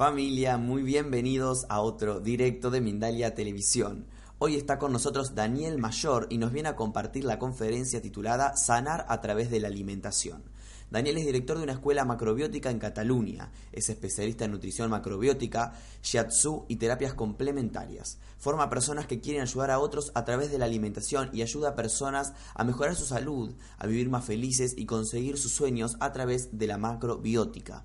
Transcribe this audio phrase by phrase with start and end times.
[0.00, 4.06] Familia, muy bienvenidos a otro directo de Mindalia Televisión.
[4.38, 9.04] Hoy está con nosotros Daniel Mayor y nos viene a compartir la conferencia titulada Sanar
[9.10, 10.42] a través de la alimentación.
[10.90, 16.64] Daniel es director de una escuela macrobiótica en Cataluña, es especialista en nutrición macrobiótica, shiatsu
[16.66, 18.20] y terapias complementarias.
[18.38, 21.76] Forma personas que quieren ayudar a otros a través de la alimentación y ayuda a
[21.76, 26.56] personas a mejorar su salud, a vivir más felices y conseguir sus sueños a través
[26.56, 27.84] de la macrobiótica.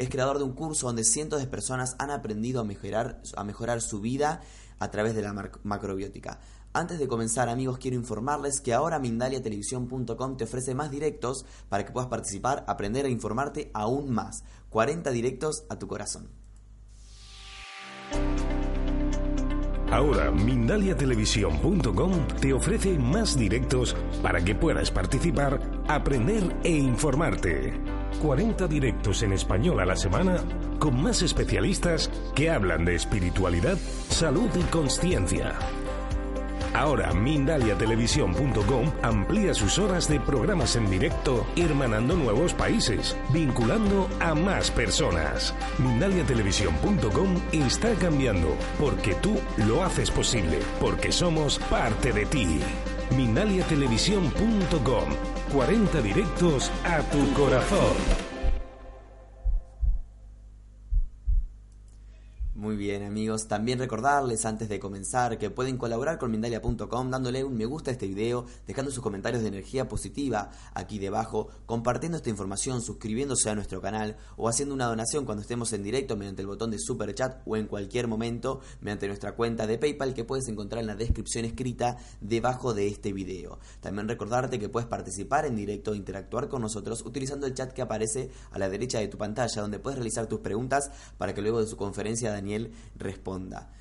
[0.00, 3.82] Es creador de un curso donde cientos de personas han aprendido a mejorar, a mejorar
[3.82, 4.40] su vida
[4.78, 6.40] a través de la macrobiótica.
[6.72, 11.92] Antes de comenzar, amigos, quiero informarles que ahora mindaliatelevisión.com te ofrece más directos para que
[11.92, 14.42] puedas participar, aprender e informarte aún más.
[14.70, 16.30] 40 directos a tu corazón.
[19.90, 27.99] Ahora mindaliatelevisión.com te ofrece más directos para que puedas participar, aprender e informarte.
[28.22, 30.42] 40 directos en español a la semana
[30.78, 35.54] con más especialistas que hablan de espiritualidad, salud y conciencia.
[36.74, 44.70] Ahora mindaliatelevisión.com amplía sus horas de programas en directo, hermanando nuevos países, vinculando a más
[44.70, 45.54] personas.
[45.78, 52.60] Mindaliatelevisión.com está cambiando porque tú lo haces posible, porque somos parte de ti.
[53.16, 55.08] Mindaliatelevisión.com
[55.52, 58.29] 40 directos a tu corazón.
[62.80, 67.66] Bien amigos, también recordarles antes de comenzar que pueden colaborar con Mindalia.com dándole un me
[67.66, 72.80] gusta a este video, dejando sus comentarios de energía positiva aquí debajo, compartiendo esta información,
[72.80, 76.70] suscribiéndose a nuestro canal o haciendo una donación cuando estemos en directo mediante el botón
[76.70, 80.80] de super chat o en cualquier momento mediante nuestra cuenta de PayPal que puedes encontrar
[80.80, 83.58] en la descripción escrita debajo de este video.
[83.80, 87.82] También recordarte que puedes participar en directo e interactuar con nosotros utilizando el chat que
[87.82, 91.60] aparece a la derecha de tu pantalla donde puedes realizar tus preguntas para que luego
[91.60, 93.72] de su conferencia Daniel responda.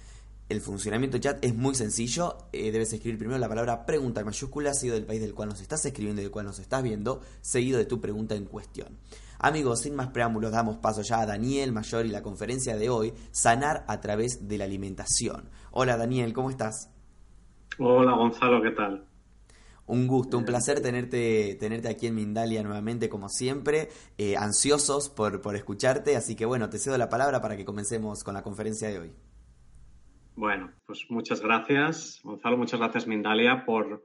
[0.49, 2.37] El funcionamiento chat es muy sencillo.
[2.51, 5.61] Eh, debes escribir primero la palabra pregunta en mayúscula, seguido del país del cual nos
[5.61, 8.97] estás escribiendo y del cual nos estás viendo, seguido de tu pregunta en cuestión.
[9.37, 13.13] Amigos, sin más preámbulos, damos paso ya a Daniel Mayor y la conferencia de hoy,
[13.31, 15.49] Sanar a través de la alimentación.
[15.71, 16.89] Hola Daniel, ¿cómo estás?
[17.77, 19.05] Hola Gonzalo, ¿qué tal?
[19.89, 23.89] Un gusto, un placer tenerte, tenerte aquí en Mindalia nuevamente, como siempre,
[24.19, 28.23] eh, ansiosos por, por escucharte, así que bueno, te cedo la palabra para que comencemos
[28.23, 29.11] con la conferencia de hoy.
[30.35, 34.03] Bueno, pues muchas gracias, Gonzalo, muchas gracias Mindalia por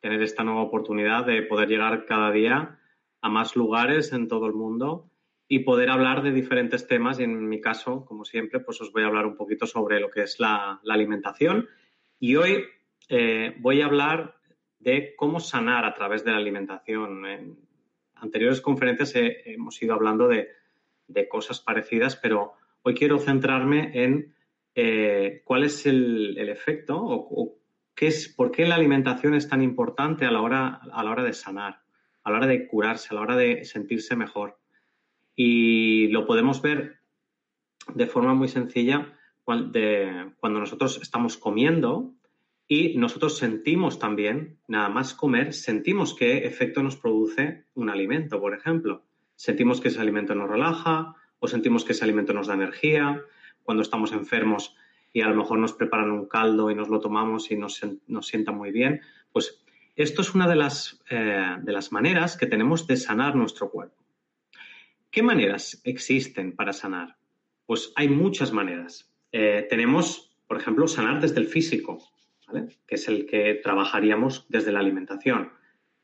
[0.00, 2.78] tener esta nueva oportunidad de poder llegar cada día
[3.20, 5.10] a más lugares en todo el mundo
[5.48, 7.20] y poder hablar de diferentes temas.
[7.20, 10.08] Y en mi caso, como siempre, pues os voy a hablar un poquito sobre lo
[10.10, 11.68] que es la, alimentación.
[12.18, 12.64] Y hoy
[13.10, 14.35] eh, voy a hablar
[14.86, 17.26] de cómo sanar a través de la alimentación.
[17.26, 17.58] En
[18.14, 20.48] anteriores conferencias hemos ido hablando de,
[21.28, 22.52] cosas parecidas, pero
[22.82, 24.32] hoy quiero centrarme en
[24.76, 27.58] eh, cuál es el, efecto o,
[27.96, 31.24] qué es, por qué la alimentación es tan importante a la, hora, a la hora
[31.24, 31.80] de sanar,
[32.22, 34.60] a la hora de curarse, a la hora de sentirse mejor.
[35.34, 37.00] Y lo podemos ver
[37.92, 42.15] de forma muy sencilla cuando nosotros estamos comiendo
[42.68, 48.54] y nosotros sentimos también, nada más comer, sentimos qué efecto nos produce un alimento, por
[48.54, 49.04] ejemplo.
[49.36, 53.22] Sentimos que ese alimento nos relaja o sentimos que ese alimento nos da energía.
[53.62, 54.74] Cuando estamos enfermos
[55.12, 58.26] y a lo mejor nos preparan un caldo y nos lo tomamos y nos, nos
[58.26, 59.00] sienta muy bien,
[59.32, 59.62] pues
[59.94, 64.02] esto es una de las, eh, de las maneras que tenemos de sanar nuestro cuerpo.
[65.10, 67.16] ¿Qué maneras existen para sanar?
[67.64, 69.08] Pues hay muchas maneras.
[69.30, 71.98] Eh, tenemos, por ejemplo, sanar desde el físico
[72.86, 75.52] que es el que trabajaríamos desde la alimentación.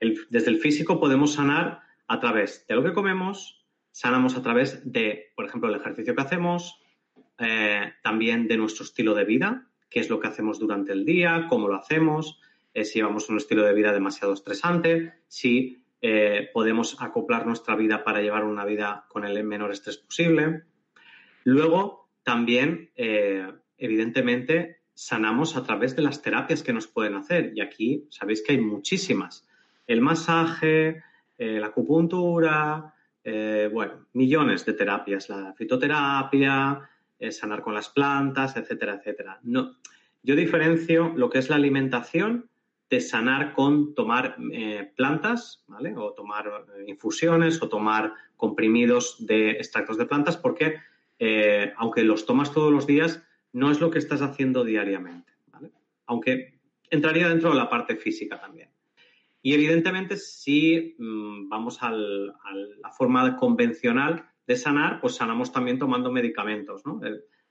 [0.00, 5.32] desde el físico podemos sanar a través de lo que comemos, sanamos a través de,
[5.36, 6.82] por ejemplo, el ejercicio que hacemos,
[7.38, 11.46] eh, también de nuestro estilo de vida, qué es lo que hacemos durante el día,
[11.48, 12.40] cómo lo hacemos,
[12.74, 18.02] eh, si llevamos un estilo de vida demasiado estresante, si eh, podemos acoplar nuestra vida
[18.02, 20.64] para llevar una vida con el menor estrés posible.
[21.44, 22.90] Luego, también,
[23.76, 27.52] evidentemente, sanamos a través de las terapias que nos pueden hacer.
[27.54, 29.48] Y aquí sabéis que hay muchísimas.
[29.86, 31.02] El masaje,
[31.38, 32.94] eh, la acupuntura,
[33.24, 39.40] eh, bueno, millones de terapias, la fitoterapia, eh, sanar con las plantas, etcétera, etcétera.
[39.42, 39.76] No,
[40.22, 42.48] yo diferencio lo que es la alimentación
[42.90, 44.36] de sanar con tomar
[44.96, 45.94] plantas, ¿vale?
[45.96, 50.76] O tomar infusiones o tomar comprimidos de extractos de plantas, porque
[51.78, 53.22] aunque los tomas todos los días,
[53.52, 55.70] no es lo que estás haciendo diariamente, ¿vale?
[56.06, 56.60] Aunque
[56.90, 58.70] entraría dentro de la parte física también.
[59.42, 66.10] Y evidentemente, si mm, vamos a la forma convencional, de sanar, pues sanamos también tomando
[66.10, 67.00] medicamentos, ¿no?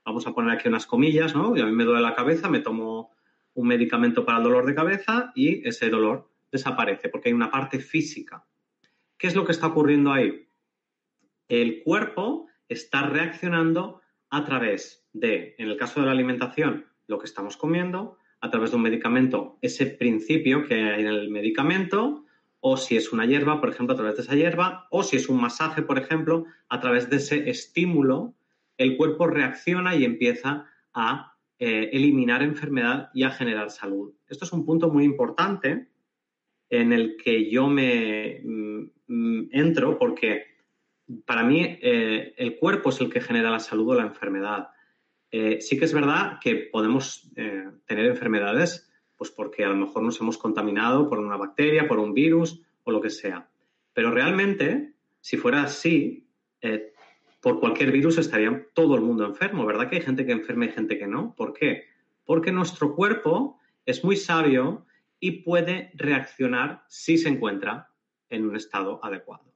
[0.04, 1.56] vamos a poner aquí unas comillas, ¿no?
[1.56, 3.12] Y a mí me duele la cabeza, me tomo
[3.54, 7.78] un medicamento para el dolor de cabeza y ese dolor desaparece porque hay una parte
[7.78, 8.44] física.
[9.16, 10.48] ¿Qué es lo que está ocurriendo ahí?
[11.48, 14.01] El cuerpo está reaccionando
[14.32, 18.70] a través de, en el caso de la alimentación, lo que estamos comiendo, a través
[18.70, 22.24] de un medicamento, ese principio que hay en el medicamento,
[22.60, 25.28] o si es una hierba, por ejemplo, a través de esa hierba, o si es
[25.28, 28.34] un masaje, por ejemplo, a través de ese estímulo,
[28.78, 30.64] el cuerpo reacciona y empieza
[30.94, 34.14] a eh, eliminar enfermedad y a generar salud.
[34.28, 35.88] Esto es un punto muy importante
[36.70, 40.51] en el que yo me mm, mm, entro porque
[41.24, 44.68] para mí eh, el cuerpo es el que genera la salud o la enfermedad.
[45.30, 50.20] Eh, sí que es verdad que podemos tener enfermedades pues porque a lo mejor nos
[50.20, 53.48] hemos contaminado por una bacteria, por un virus o lo que sea.
[53.92, 56.26] Pero realmente, si fuera así,
[57.40, 59.88] por cualquier virus estaría todo el mundo enfermo, ¿verdad?
[59.88, 61.34] Que hay gente que enferma y gente que no.
[61.36, 61.84] ¿Por qué?
[62.24, 64.86] Porque nuestro cuerpo es muy sabio
[65.18, 67.90] y puede reaccionar si se encuentra
[68.28, 69.52] en un estado adecuado.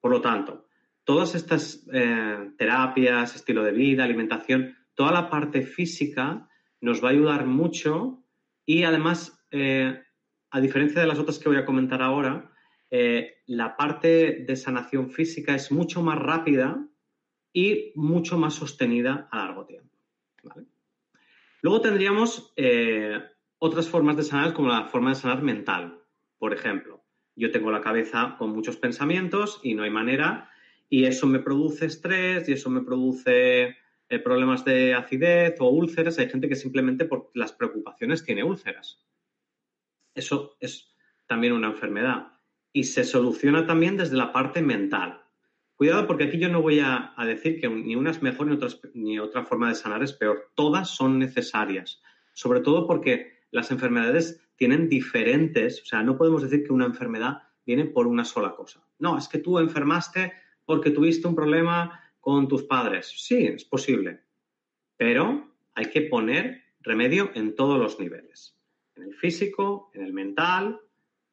[0.00, 0.66] Por lo tanto,
[1.04, 6.48] todas estas eh, terapias, estilo de vida, alimentación, toda la parte física
[6.80, 8.24] nos va a ayudar mucho
[8.64, 10.02] y además, eh,
[10.50, 12.50] a diferencia de las otras que voy a comentar ahora,
[12.90, 16.86] eh, la parte de sanación física es mucho más rápida
[17.52, 19.96] y mucho más sostenida a largo tiempo.
[21.62, 22.52] Luego tendríamos
[23.58, 26.00] otras formas de sanar, como la forma de sanar mental.
[26.38, 27.04] Por ejemplo,
[27.36, 30.51] yo tengo la cabeza con muchos pensamientos y no hay manera,
[30.92, 33.78] y eso me produce estrés y eso me produce
[34.10, 36.18] eh, problemas de acidez o úlceras.
[36.18, 39.02] Hay gente que simplemente por las preocupaciones tiene úlceras.
[40.14, 40.94] Eso es
[41.26, 42.32] también una enfermedad.
[42.74, 45.22] Y se soluciona también desde la parte mental.
[45.76, 48.48] Cuidado porque aquí yo no voy a, decir que ni una es mejor
[48.92, 50.50] ni, otra forma de sanar es peor.
[50.54, 52.02] Todas son necesarias.
[52.34, 57.44] Sobre todo porque las enfermedades tienen diferentes, o sea, no podemos decir que una enfermedad
[57.64, 58.86] viene por una sola cosa.
[58.98, 60.34] No, es que tú enfermaste
[60.72, 63.12] porque tuviste un problema con tus padres.
[63.14, 64.22] Sí, es posible.
[64.96, 68.56] Pero hay que poner remedio en todos los niveles.
[68.96, 70.80] En el físico, en el mental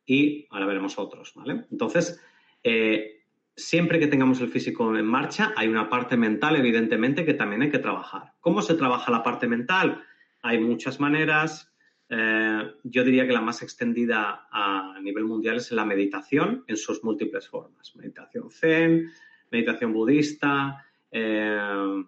[0.05, 1.67] y ahora veremos otros, ¿vale?
[1.71, 2.21] Entonces,
[2.65, 3.23] eh,
[3.55, 7.71] siempre que tengamos el físico en marcha, hay una parte mental, evidentemente, que también hay
[7.71, 8.33] que trabajar.
[8.41, 10.03] ¿Cómo se trabaja la parte mental?
[10.41, 11.73] Hay muchas maneras.
[12.09, 17.05] Eh, yo diría que la más extendida a nivel mundial es la meditación en sus
[17.05, 17.95] múltiples formas.
[17.95, 19.09] Meditación zen,
[19.51, 22.03] meditación budista, eh,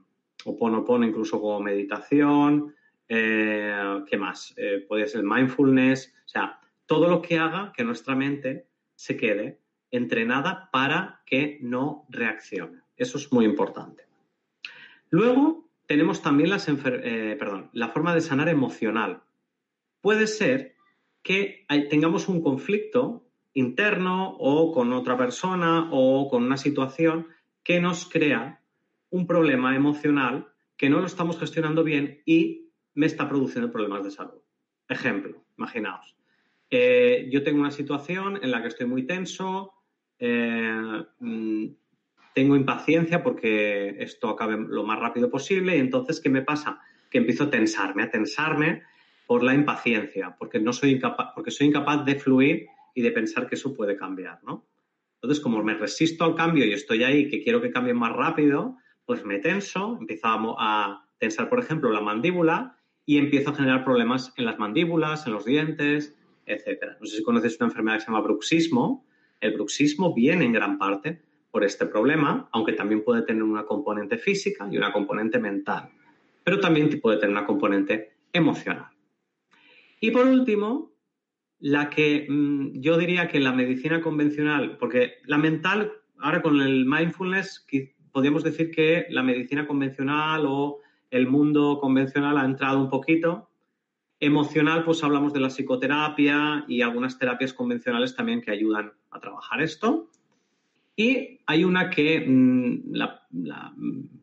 [0.46, 2.76] o ponopono incluso como meditación.
[3.08, 4.54] Eh, ¿Qué más?
[4.58, 6.14] Eh, puede ser mindfulness.
[6.26, 9.60] O sea, todo lo que haga que nuestra mente se quede
[9.92, 12.82] entrenada para que no reaccione.
[12.96, 14.06] Eso es muy importante.
[15.10, 17.38] Luego tenemos también eh,
[17.74, 19.24] la forma de sanar emocional.
[20.00, 20.76] Puede ser
[21.22, 27.28] que tengamos un conflicto interno o con otra persona o con una situación
[27.64, 28.62] que nos crea
[29.10, 34.12] un problema emocional que no lo estamos gestionando bien y me está produciendo problemas de
[34.12, 34.42] salud.
[34.88, 36.16] Ejemplo, imaginaos.
[36.70, 39.74] Eh, yo tengo una situación en la que estoy muy tenso,
[40.18, 41.66] eh, mm,
[42.34, 46.80] tengo impaciencia porque esto acabe lo más rápido posible y entonces, ¿qué me pasa?
[47.10, 48.84] Que empiezo a tensarme, a tensarme
[49.28, 53.48] por la impaciencia, porque, no soy, incapaz, porque soy incapaz de fluir y de pensar
[53.48, 54.68] que eso puede cambiar, ¿no?
[55.16, 58.78] Entonces, como me resisto al cambio y estoy ahí, que quiero que cambie más rápido,
[59.06, 64.34] pues me tenso, empiezo a tensar, por ejemplo, la mandíbula y empiezo a generar problemas
[64.38, 66.98] en las mandíbulas, en los dientes, etc.
[67.00, 69.06] No sé si conoces una enfermedad que se llama bruxismo,
[69.40, 71.22] el bruxismo viene en gran parte
[71.52, 75.90] por este problema, aunque también puede tener una componente física y una componente mental,
[76.44, 78.92] pero también puede tener una componente emocional.
[80.00, 80.91] Y por último,
[81.62, 86.86] la que mm, yo diría que la medicina convencional, porque la mental, ahora con el
[86.86, 87.66] mindfulness,
[88.12, 93.52] podríamos decir que la medicina convencional o el mundo convencional ha entrado un poquito,
[94.24, 99.64] Emocional, pues hablamos de la psicoterapia y algunas terapias convencionales también que ayudan a trabajar
[99.64, 100.12] esto.
[100.96, 103.26] Y hay una que mm, la,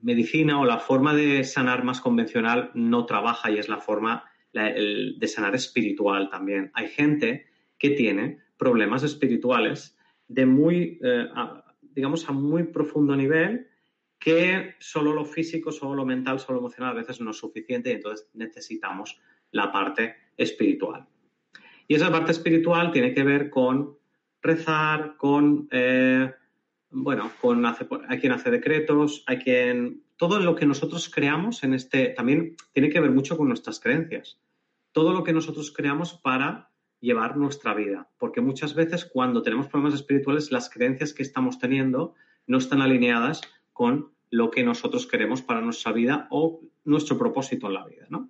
[0.00, 4.22] medicina o la forma de sanar más convencional no trabaja y es la forma
[4.64, 6.70] de sanar espiritual también.
[6.74, 7.46] Hay gente
[7.78, 9.96] que tiene problemas espirituales
[10.26, 11.26] de muy, eh,
[11.82, 13.68] digamos, a muy profundo nivel
[14.18, 17.90] que solo lo físico, solo lo mental, solo lo emocional a veces no es suficiente
[17.90, 19.20] y entonces necesitamos
[19.52, 21.06] la parte espiritual.
[21.86, 23.96] Y esa parte espiritual tiene que ver con
[24.42, 26.30] rezar, con eh,
[26.90, 30.02] bueno, con hay quien hace decretos, hay quien...
[30.16, 34.40] Todo lo que nosotros creamos en este también tiene que ver mucho con nuestras creencias.
[34.98, 38.10] Todo lo que nosotros creamos para llevar nuestra vida.
[38.18, 42.16] Porque muchas veces cuando tenemos problemas espirituales, las creencias que estamos teniendo
[42.48, 47.74] no están alineadas con lo que nosotros queremos para nuestra vida o nuestro propósito en
[47.74, 48.28] la vida, ¿no?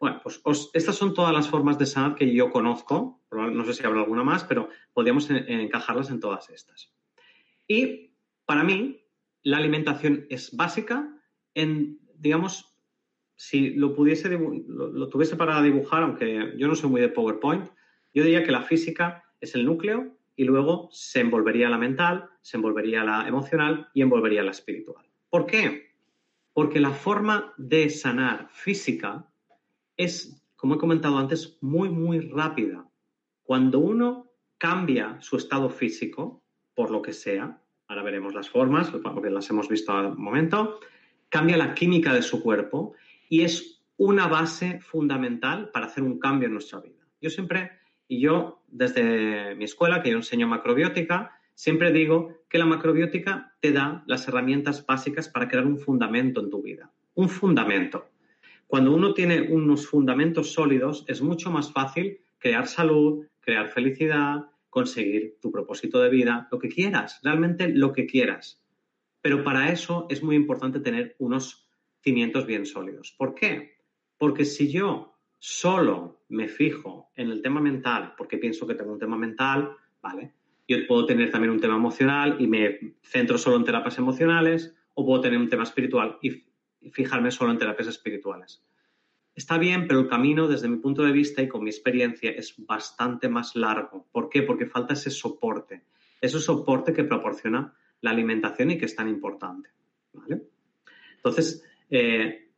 [0.00, 0.42] Bueno, pues
[0.74, 3.22] estas son todas las formas de sanar que yo conozco.
[3.30, 6.92] No sé si habrá alguna más, pero podríamos encajarlas en todas estas.
[7.68, 8.10] Y
[8.44, 9.04] para mí,
[9.44, 11.16] la alimentación es básica
[11.54, 12.69] en, digamos,
[13.40, 14.28] si lo pudiese,
[14.68, 17.70] lo, tuviese para dibujar, aunque yo no soy muy de PowerPoint,
[18.12, 22.58] yo diría que la física es el núcleo y luego se envolvería la mental, se
[22.58, 25.06] envolvería la emocional y envolvería la espiritual.
[25.30, 25.94] ¿Por qué?
[26.52, 29.26] Porque la forma de sanar física
[29.96, 32.90] es, como he comentado antes, muy, muy rápida.
[33.42, 36.44] Cuando uno cambia su estado físico,
[36.74, 40.78] por lo que sea, ahora veremos las formas, porque las hemos visto al momento,
[41.30, 42.94] cambia la química de su cuerpo
[43.30, 47.06] y es una base fundamental para hacer un cambio en nuestra vida.
[47.22, 47.70] Yo siempre,
[48.08, 53.72] y yo desde mi escuela, que yo enseño macrobiótica, siempre digo que la macrobiótica te
[53.72, 56.90] da las herramientas básicas para crear un fundamento en tu vida.
[57.14, 58.10] Un fundamento.
[58.66, 65.36] Cuando uno tiene unos fundamentos sólidos, es mucho más fácil crear salud, crear felicidad, conseguir
[65.40, 68.60] tu propósito de vida, lo que quieras, realmente lo que quieras.
[69.20, 71.69] Pero para eso es muy importante tener unos
[72.02, 73.14] cimientos bien sólidos.
[73.16, 73.78] ¿Por qué?
[74.18, 78.98] Porque si yo solo me fijo en el tema mental, porque pienso que tengo un
[78.98, 80.34] tema mental, ¿vale?
[80.68, 85.04] Yo puedo tener también un tema emocional y me centro solo en terapias emocionales, o
[85.04, 86.44] puedo tener un tema espiritual y
[86.92, 88.62] fijarme solo en terapias espirituales.
[89.34, 92.54] Está bien, pero el camino, desde mi punto de vista y con mi experiencia, es
[92.58, 94.06] bastante más largo.
[94.12, 94.42] ¿Por qué?
[94.42, 95.84] Porque falta ese soporte,
[96.20, 99.70] ese soporte que proporciona la alimentación y que es tan importante.
[101.16, 102.50] Entonces, eh,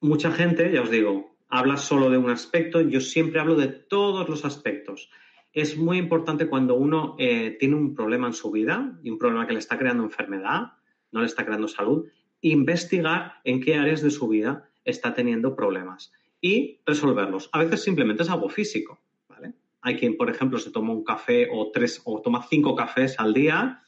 [0.00, 4.28] mucha gente, ya os digo, habla solo de un aspecto, yo siempre hablo de todos
[4.28, 5.10] los aspectos.
[5.52, 9.46] Es muy importante cuando uno eh, tiene un problema en su vida y un problema
[9.46, 10.72] que le está creando enfermedad,
[11.12, 12.06] no le está creando salud,
[12.40, 17.48] investigar en qué áreas de su vida está teniendo problemas y resolverlos.
[17.52, 19.00] A veces simplemente es algo físico.
[19.28, 19.54] ¿vale?
[19.80, 23.32] Hay quien, por ejemplo, se toma un café o tres o toma cinco cafés al
[23.32, 23.82] día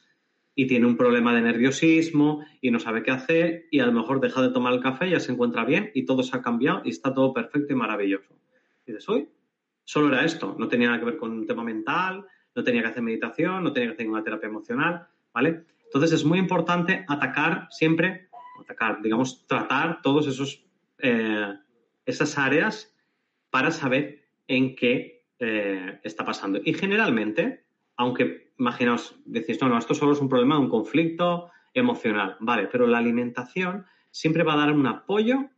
[0.59, 4.19] y tiene un problema de nerviosismo y no sabe qué hacer y a lo mejor
[4.19, 6.89] deja de tomar el café, ya se encuentra bien y todo se ha cambiado y
[6.89, 8.35] está todo perfecto y maravilloso.
[8.85, 9.29] Y dices, uy,
[9.85, 12.89] solo era esto, no tenía nada que ver con un tema mental, no tenía que
[12.89, 15.63] hacer meditación, no tenía que hacer una terapia emocional, ¿vale?
[15.85, 18.27] Entonces es muy importante atacar siempre,
[18.59, 20.61] atacar, digamos, tratar todos esos
[20.97, 21.53] eh,
[22.05, 22.93] esas áreas
[23.49, 26.59] para saber en qué eh, está pasando.
[26.65, 27.63] Y generalmente,
[27.99, 32.87] aunque imaginaos, decís, no, no, esto solo es un problema, un conflicto emocional, vale, pero
[32.87, 35.49] la alimentación siempre va a dar un apoyo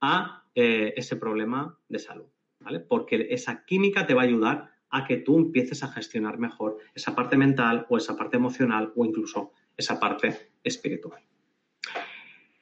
[0.00, 2.26] a eh, ese problema de salud,
[2.60, 2.78] ¿vale?
[2.78, 7.16] Porque esa química te va a ayudar a que tú empieces a gestionar mejor esa
[7.16, 11.20] parte mental o esa parte emocional o incluso esa parte espiritual.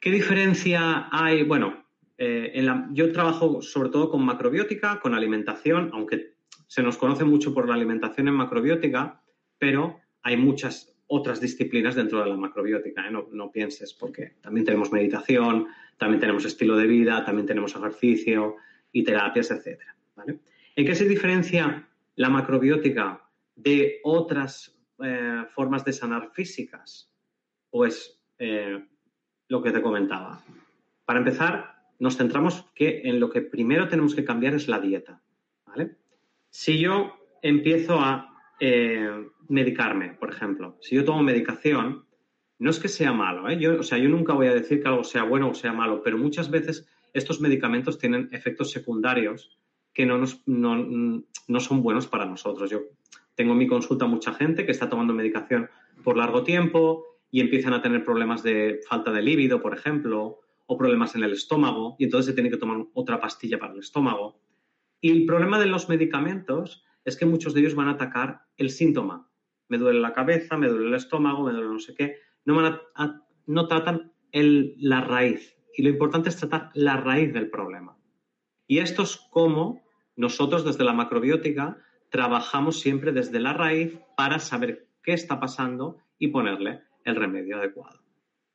[0.00, 1.42] ¿Qué diferencia hay?
[1.42, 1.84] Bueno,
[2.16, 6.39] eh, yo trabajo sobre todo con macrobiótica, con alimentación, aunque
[6.70, 9.20] se nos conoce mucho por la alimentación en macrobiótica,
[9.58, 13.10] pero hay muchas otras disciplinas dentro de la macrobiótica, ¿eh?
[13.10, 15.66] no, pienses, porque también tenemos meditación,
[15.98, 18.54] también tenemos estilo de vida, también tenemos ejercicio
[18.92, 19.80] y terapias, etc.
[20.76, 27.12] ¿En qué se diferencia la macrobiótica de otras eh, formas de sanar físicas?
[27.68, 28.16] Pues
[29.48, 30.40] lo que te comentaba.
[31.04, 35.20] Para empezar, nos centramos que en lo que primero tenemos que cambiar es la dieta.
[35.66, 35.96] ¿vale?
[36.50, 42.04] Si yo empiezo a eh, medicarme, por ejemplo, si yo tomo medicación,
[42.58, 43.68] no es que sea malo, ¿eh?
[43.68, 46.18] o sea, yo nunca voy a decir que algo sea bueno o sea malo, pero
[46.18, 49.58] muchas veces estos medicamentos tienen efectos secundarios
[49.92, 52.70] que no, nos, no, son buenos para nosotros.
[52.70, 52.80] Yo
[53.34, 55.68] tengo en mi consulta mucha gente que está tomando medicación
[56.04, 60.78] por largo tiempo y empiezan a tener problemas de falta de líbido, por ejemplo, o
[60.78, 64.38] problemas en el estómago y entonces se tiene que tomar otra pastilla para el estómago.
[65.00, 68.70] Y el problema de los medicamentos es que muchos de ellos van a atacar el
[68.70, 69.30] síntoma.
[69.68, 72.16] Me duele la cabeza, me duele el estómago, me duele no sé qué.
[72.44, 75.56] No, van a, no tratan la raíz.
[75.74, 77.96] Y lo importante es tratar la raíz del problema.
[78.66, 79.82] Y esto es como
[80.16, 81.78] nosotros desde la macrobiótica
[82.10, 88.00] trabajamos siempre desde la raíz para saber qué está pasando y ponerle el remedio adecuado.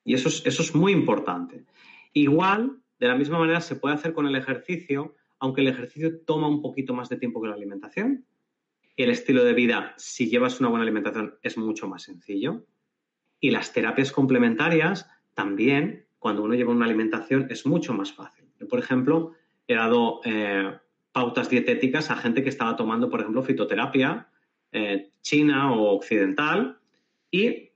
[0.04, 1.66] Y eso es, eso es muy importante.
[2.14, 6.48] Igual, de la misma manera, se puede hacer con el ejercicio, aunque el ejercicio toma
[6.48, 8.26] un poquito más de tiempo que la alimentación.
[8.98, 12.66] El estilo de vida, si llevas una buena alimentación, es mucho más sencillo.
[13.40, 18.46] Y las terapias complementarias también, cuando uno lleva una alimentación, es mucho más fácil.
[18.60, 19.34] Yo, por ejemplo,
[19.68, 20.78] he dado eh,
[21.12, 24.30] pautas dietéticas a gente que estaba tomando, por ejemplo, fitoterapia
[24.72, 26.80] eh, china o occidental
[27.32, 27.70] y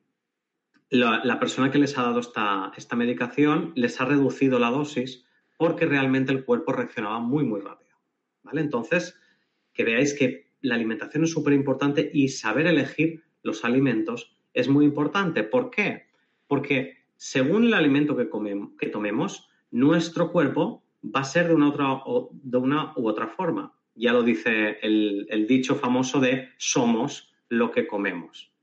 [0.90, 5.26] la, persona que les ha dado esta, esta medicación les ha reducido la dosis
[5.60, 7.98] porque realmente el cuerpo reaccionaba muy, muy rápido.
[8.44, 8.62] ¿Vale?
[8.62, 9.20] Entonces,
[9.74, 14.86] que veáis que la alimentación es súper importante y saber elegir los alimentos es muy
[14.86, 15.44] importante.
[15.44, 16.06] ¿Por qué?
[16.48, 22.94] Porque según el alimento que, comemos, que tomemos, nuestro cuerpo va a ser de una,
[22.96, 23.78] u otra forma.
[23.96, 28.54] Ya lo dice el, el dicho famoso de somos lo que comemos.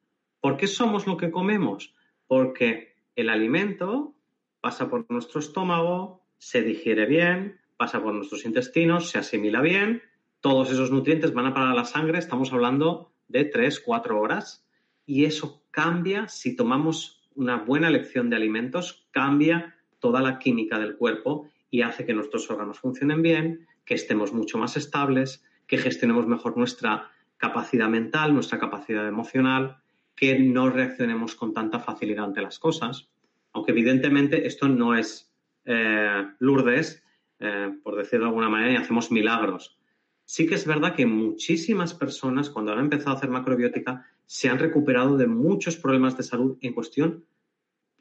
[0.40, 1.94] ¿Por qué somos lo que comemos?
[2.26, 4.14] Porque el alimento
[4.62, 10.02] pasa por nuestro estómago, se digiere bien, pasa por nuestros intestinos, se asimila bien,
[10.40, 14.66] todos esos nutrientes van a parar a la sangre, estamos hablando de 3, 4 horas,
[15.04, 20.96] y eso cambia si tomamos una buena elección de alimentos, cambia toda la química del
[20.96, 26.26] cuerpo y hace que nuestros órganos funcionen bien, que estemos mucho más estables, que gestionemos
[26.26, 29.78] mejor nuestra capacidad mental, nuestra capacidad emocional,
[30.14, 33.08] que no reaccionemos con tanta facilidad ante las cosas.
[33.52, 35.25] Aunque evidentemente esto no es
[35.66, 37.02] eh, Lourdes,
[37.40, 39.78] eh, por decirlo de alguna manera, y hacemos milagros.
[40.24, 44.58] Sí que es verdad que muchísimas personas, cuando han empezado a hacer macrobiótica, se han
[44.58, 47.24] recuperado de muchos problemas de salud en cuestión,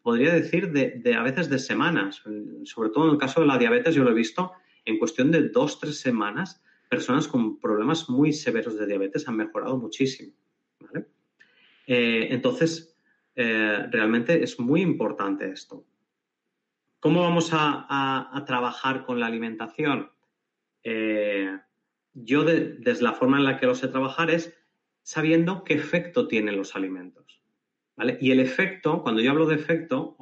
[0.02, 2.24] podría decir, de, a veces de semanas.
[2.64, 4.54] Sobre todo en el caso de la diabetes, yo lo he visto
[4.86, 9.78] en cuestión de dos, tres semanas, personas con problemas muy severos de diabetes han mejorado
[9.78, 10.34] muchísimo.
[11.88, 12.96] Eh, entonces,
[13.36, 15.86] realmente es muy importante esto.
[17.00, 20.12] ¿Cómo vamos a, trabajar con la alimentación?
[20.84, 21.58] Eh,
[22.14, 24.58] yo, desde la forma en la que lo sé trabajar, es
[25.04, 27.42] sabiendo qué efecto tienen los alimentos.
[28.20, 30.18] Y el efecto, cuando yo hablo de efecto,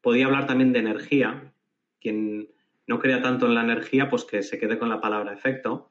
[0.00, 1.52] podía hablar también de energía.
[2.00, 2.48] Quien
[2.86, 5.90] no crea tanto en la energía, pues que se quede con la palabra efecto.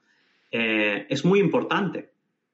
[0.52, 2.12] Eh, es muy importante.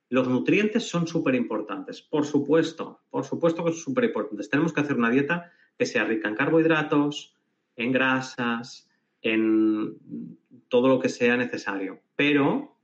[0.10, 4.50] Los nutrientes son súper importantes, por supuesto, por supuesto que son súper importantes.
[4.50, 7.36] Tenemos que hacer una dieta que sea rica en carbohidratos,
[7.76, 8.90] en grasas,
[9.22, 9.96] en
[10.68, 12.02] todo lo que sea necesario.
[12.16, 12.78] Pero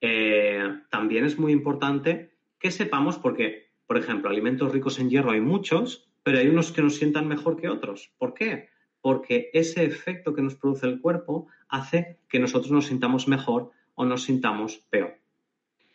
[0.00, 5.40] eh, también es muy importante que sepamos, porque, por ejemplo, alimentos ricos en hierro hay
[5.40, 8.12] muchos, pero hay unos que nos sientan mejor que otros.
[8.18, 8.68] ¿Por qué?
[9.00, 14.04] Porque ese efecto que nos produce el cuerpo hace que nosotros nos sintamos mejor o
[14.04, 15.18] nos sintamos peor.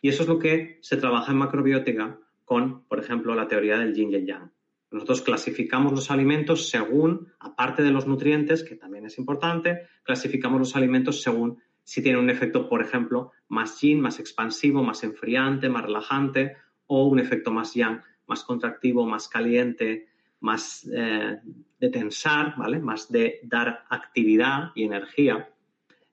[0.00, 3.94] Y eso es lo que se trabaja en macrobiótica con, por ejemplo, la teoría del
[3.94, 4.50] yin y yang.
[4.90, 10.76] Nosotros clasificamos los alimentos según, aparte de los nutrientes, que también es importante, clasificamos los
[10.76, 15.84] alimentos según si tienen un efecto, por ejemplo, más yin, más expansivo, más enfriante, más
[15.84, 20.08] relajante, o un efecto más yang, más contractivo, más caliente,
[20.40, 21.38] más eh,
[21.78, 22.80] de tensar, ¿vale?
[22.80, 25.50] Más de dar actividad y energía.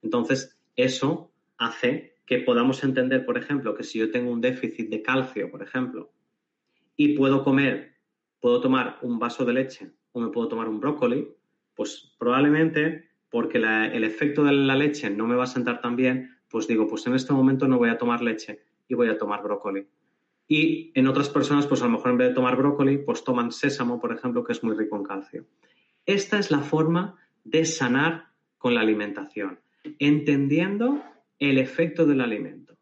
[0.03, 5.01] Entonces, eso hace que podamos entender, por ejemplo, que si yo tengo un déficit de
[5.01, 6.11] calcio, por ejemplo,
[6.95, 7.96] y puedo comer
[8.39, 11.27] puedo tomar un vaso de leche o me puedo tomar un brócoli,
[11.75, 16.37] pues probablemente porque el efecto de la leche no me va a sentar tan bien,
[16.49, 19.43] pues digo, pues en este momento no voy a tomar leche y voy a tomar
[19.43, 19.87] brócoli.
[20.47, 23.51] Y en otras personas, pues a lo mejor en vez de tomar brócoli, pues toman
[23.51, 25.45] sésamo, por ejemplo, que es muy rico en calcio.
[26.05, 29.59] Esta es la forma de sanar con la alimentación,
[29.99, 31.03] entendiendo
[31.37, 32.77] el efecto del alimento.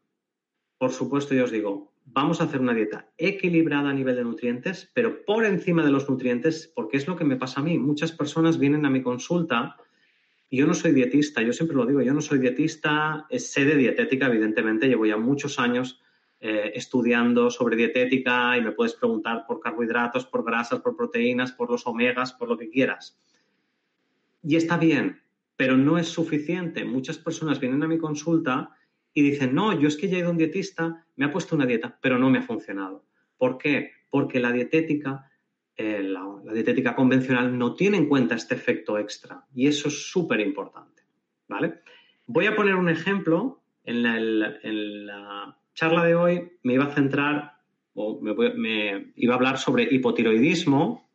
[0.78, 4.90] Por supuesto, yo os digo, vamos a hacer una dieta equilibrada a nivel de nutrientes,
[4.94, 7.78] pero por encima de los nutrientes, porque es lo que me pasa a mí.
[7.78, 9.76] Muchas personas vienen a mi consulta
[10.50, 13.76] y yo no soy dietista, yo siempre lo digo, yo no soy dietista, sé de
[13.76, 16.02] dietética, evidentemente, llevo ya muchos años
[16.40, 21.72] eh, estudiando sobre dietética y me puedes preguntar por carbohidratos, por grasas, por proteínas, por
[21.72, 23.18] los omegas, por lo que quieras.
[24.44, 25.22] Y está bien,
[25.58, 26.86] pero no es suficiente.
[26.86, 28.70] Muchas personas vienen a mi consulta
[29.18, 31.56] y dicen, no, yo es que ya he ido a un dietista, me ha puesto
[31.56, 33.06] una dieta, pero no me ha funcionado.
[33.38, 33.92] ¿Por qué?
[34.10, 35.32] Porque la dietética,
[35.78, 36.22] eh, la,
[36.54, 41.04] dietética convencional no tiene en cuenta este efecto extra y eso es súper importante.
[41.48, 41.80] ¿Vale?
[42.28, 43.64] Voy a poner un ejemplo.
[43.86, 47.54] En la, charla de hoy me iba a centrar
[47.94, 51.10] o me, iba a hablar sobre hipotiroidismo,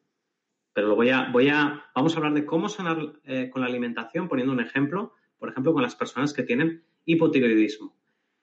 [0.73, 3.69] pero lo voy a, voy a, vamos a hablar de cómo sanar eh, con la
[3.69, 7.97] alimentación, poniendo un ejemplo, por ejemplo, con las personas que tienen hipotiroidismo.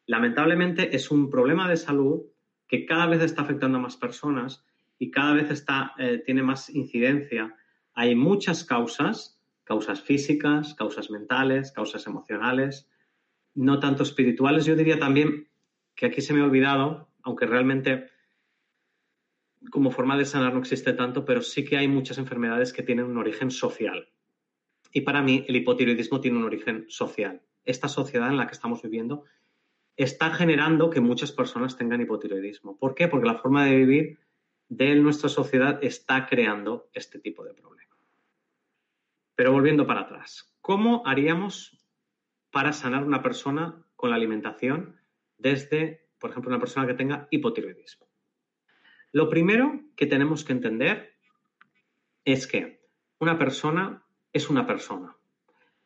[0.06, 2.24] Lamentablemente es un problema de salud
[2.68, 4.66] que cada vez está afectando a más personas
[5.00, 7.56] y cada vez está, eh, tiene más incidencia.
[7.94, 12.90] Hay muchas causas, causas físicas, causas mentales, causas emocionales,
[13.54, 14.66] no tanto espirituales.
[14.66, 15.48] Yo diría también
[15.96, 18.10] que aquí se me ha olvidado, aunque realmente
[19.72, 23.06] como forma de sanar no existe tanto, pero sí que hay muchas enfermedades que tienen
[23.06, 24.08] un origen social.
[24.92, 27.42] Y para mí el hipotiroidismo tiene un origen social.
[27.68, 29.26] Esta sociedad en la que estamos viviendo
[29.98, 32.78] está generando que muchas personas tengan hipotiroidismo.
[32.78, 33.08] ¿Por qué?
[33.08, 34.20] Porque la forma de vivir
[34.70, 37.96] de nuestra sociedad está creando este tipo de problema.
[39.36, 41.78] Pero volviendo para atrás, ¿cómo haríamos
[42.52, 45.00] para sanar una persona con la alimentación
[45.38, 48.08] desde, por ejemplo, una persona que tenga hipotiroidismo?
[49.12, 51.16] Lo primero que tenemos que entender
[52.24, 52.82] es que
[53.20, 55.16] una persona es una persona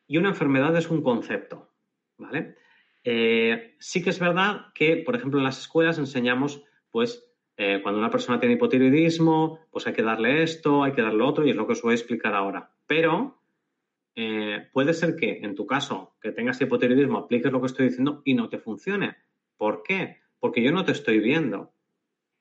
[0.07, 1.70] y una enfermedad es un concepto,
[2.21, 2.55] ¿vale?
[3.03, 7.25] Eh, sí que es verdad que, por ejemplo, en las escuelas enseñamos, pues,
[7.57, 11.45] eh, cuando una persona tiene hipotiroidismo, pues hay que darle esto, hay que darle otro,
[11.45, 12.71] y es lo que os voy a explicar ahora.
[12.87, 13.41] Pero
[14.15, 18.21] eh, puede ser que en tu caso, que tengas hipotiroidismo, apliques lo que estoy diciendo
[18.23, 19.17] y no te funcione.
[19.57, 20.17] ¿Por qué?
[20.39, 21.73] Porque yo no te estoy viendo.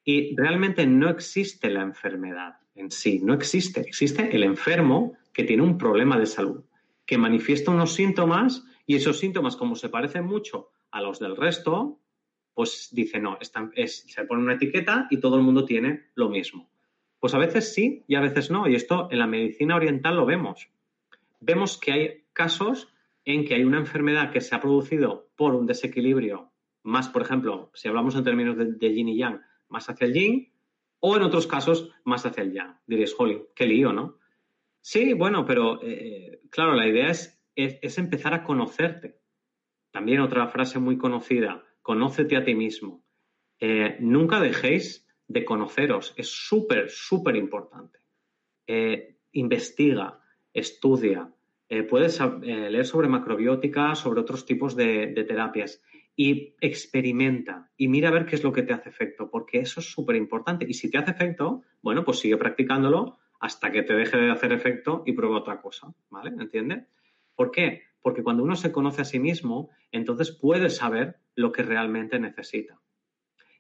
[0.05, 3.81] Y realmente no existe la enfermedad en sí, no existe.
[3.81, 6.65] Existe el enfermo que tiene un problema de salud,
[7.07, 12.01] que manifiesta unos síntomas y esos síntomas, como se parecen mucho a los del resto,
[12.53, 16.69] pues dice, no, se pone una etiqueta y todo el mundo tiene lo mismo.
[17.21, 18.67] Pues a veces sí y a veces no.
[18.67, 20.73] Y esto en la medicina oriental lo vemos.
[21.39, 22.93] Vemos que hay casos
[23.25, 26.51] en que hay una enfermedad que se ha producido por un desequilibrio,
[26.83, 30.53] más, por ejemplo, si hablamos en términos de, yin y yang, más hacia el yin,
[30.99, 32.77] o en otros casos más hacia el yang.
[32.89, 34.19] Diréis, jolly, qué lío, ¿no?
[34.81, 39.21] Sí, bueno, pero eh, claro, la idea es, es, empezar a conocerte.
[39.91, 43.05] También otra frase muy conocida, conócete a ti mismo.
[43.59, 47.99] Eh, nunca dejéis de conoceros, es súper, súper importante.
[48.67, 50.21] Eh, investiga,
[50.53, 51.33] estudia,
[51.89, 55.81] puedes leer sobre macrobiótica, sobre otros tipos de, de terapias
[56.17, 59.81] y experimenta y mira a ver qué es lo que te hace efecto, porque eso
[59.81, 60.67] es súper importante.
[60.69, 64.53] Y si te hace efecto, bueno, pues sigue practicándolo hasta que te deje de hacer
[64.53, 66.31] efecto y prueba otra cosa, ¿vale?
[66.39, 66.85] ¿Entiendes?
[67.41, 67.85] ¿Por qué?
[68.03, 72.79] Porque cuando uno se conoce a sí mismo, entonces puede saber lo que realmente necesita.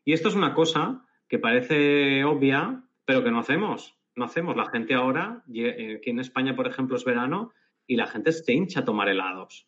[0.04, 3.98] Y esto es una cosa que parece obvia, pero que no hacemos.
[4.14, 4.54] No hacemos.
[4.54, 7.54] La gente ahora, eh, aquí en España, por ejemplo, es verano
[7.86, 9.66] y la gente se hincha a tomar helados.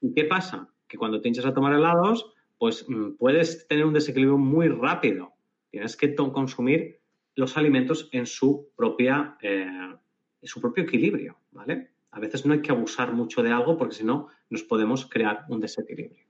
[0.00, 0.72] ¿Y qué pasa?
[0.88, 5.34] Que cuando te hinchas a tomar helados, pues mm, puedes tener un desequilibrio muy rápido.
[5.70, 7.00] Tienes que consumir
[7.34, 11.90] los alimentos en su, propia, eh, en su propio equilibrio, ¿vale?
[12.12, 15.44] A veces no hay que abusar mucho de algo porque si no nos podemos crear
[15.48, 16.26] un desequilibrio.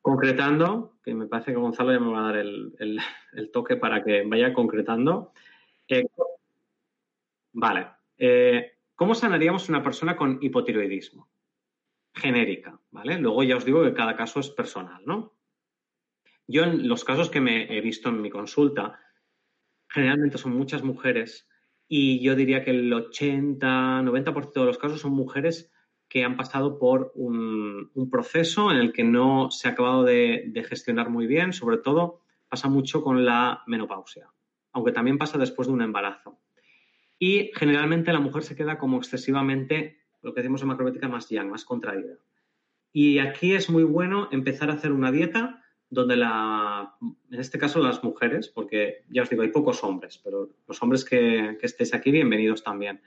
[0.00, 4.24] Concretando, que me parece que Gonzalo ya me va a dar el, toque para que
[4.26, 5.32] vaya concretando.
[5.88, 6.06] Eh,
[7.52, 7.88] vale.
[8.18, 11.28] Eh, ¿Cómo sanaríamos una persona con hipotiroidismo?
[12.14, 13.18] Genérica, ¿vale?
[13.18, 15.32] Luego ya os digo que cada caso es personal, ¿no?
[16.46, 19.00] Yo en los casos que me he visto en mi consulta,
[19.88, 21.48] generalmente son muchas mujeres
[21.88, 25.70] y yo diría que el 80, 90% de los casos son mujeres
[26.08, 31.10] que han pasado por un, proceso en el que no se ha acabado de, gestionar
[31.10, 34.28] muy bien, sobre todo pasa mucho con la menopausia,
[34.72, 36.38] aunque también pasa después de un embarazo.
[37.18, 41.50] Y generalmente la mujer se queda como excesivamente, lo que decimos en macrobiótica, más yang,
[41.50, 42.14] más contraída.
[42.92, 45.63] Y aquí es muy bueno empezar a hacer una dieta
[45.94, 46.94] donde la,
[47.30, 51.04] en este caso las mujeres, porque ya os digo, hay pocos hombres, pero los hombres
[51.04, 53.00] que, estéis aquí, bienvenidos también.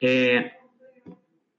[0.00, 0.52] Eh,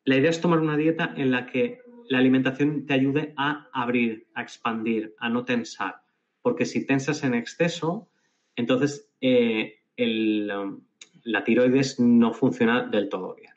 [0.03, 4.27] la idea es tomar una dieta en la que la alimentación te ayude a abrir,
[4.33, 6.01] a expandir, a no tensar,
[6.41, 8.09] porque si tensas en exceso,
[8.55, 13.53] entonces eh, la tiroides no funciona del todo bien.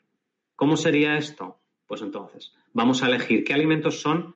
[0.55, 1.59] ¿Cómo sería esto?
[1.87, 4.35] Pues entonces, vamos a elegir qué alimentos son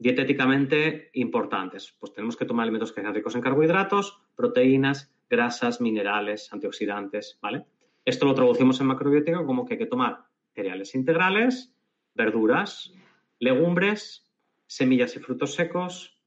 [0.00, 1.94] dietéticamente importantes.
[2.00, 7.66] Pues tenemos que tomar alimentos que sean ricos en carbohidratos, proteínas, grasas, minerales, antioxidantes, ¿vale?
[8.04, 11.76] Esto lo traducimos en macrobiótica como que hay que tomar cereales integrales,
[12.14, 12.94] verduras,
[13.38, 14.26] legumbres,
[14.66, 16.18] semillas y frutos secos.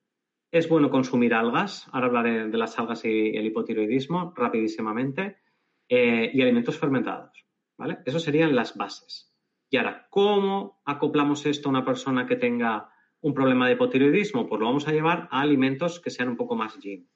[0.51, 5.37] Es bueno consumir algas, ahora hablaré de las algas y el hipotiroidismo rapidísimamente,
[5.89, 7.43] eh, y alimentos fermentados,
[7.75, 7.97] ¿vale?
[8.05, 9.33] Esas serían las bases.
[9.71, 12.92] Y ahora, ¿cómo acoplamos esto a una persona que tenga
[13.23, 14.47] un problema de hipotiroidismo?
[14.47, 17.09] Pues lo vamos a llevar a alimentos que sean un poco más yin.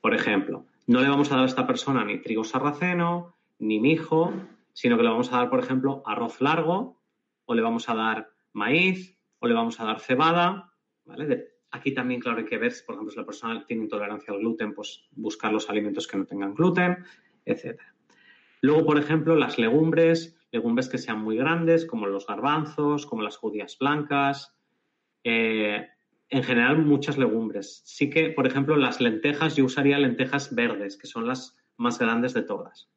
[0.00, 4.32] Por ejemplo, no le vamos a dar a esta persona ni trigo sarraceno, ni mijo,
[4.72, 7.02] sino que le vamos a dar, por ejemplo, arroz largo,
[7.46, 10.72] o le vamos a dar maíz, o le vamos a dar cebada,
[11.04, 11.56] ¿vale?
[11.70, 14.74] aquí también, claro, hay que ver, por ejemplo, si la persona tiene intolerancia al gluten,
[14.74, 17.04] pues buscar los alimentos que no tengan gluten,
[17.44, 17.80] etc.
[18.60, 23.36] Luego, por ejemplo, las legumbres, legumbres que sean muy grandes, como los garbanzos, como las
[23.36, 24.56] judías blancas,
[25.28, 25.88] eh,
[26.28, 27.82] en general, muchas legumbres.
[27.84, 32.32] Sí que, por ejemplo, las lentejas, yo usaría lentejas verdes, que son las más grandes
[32.32, 32.88] de todas.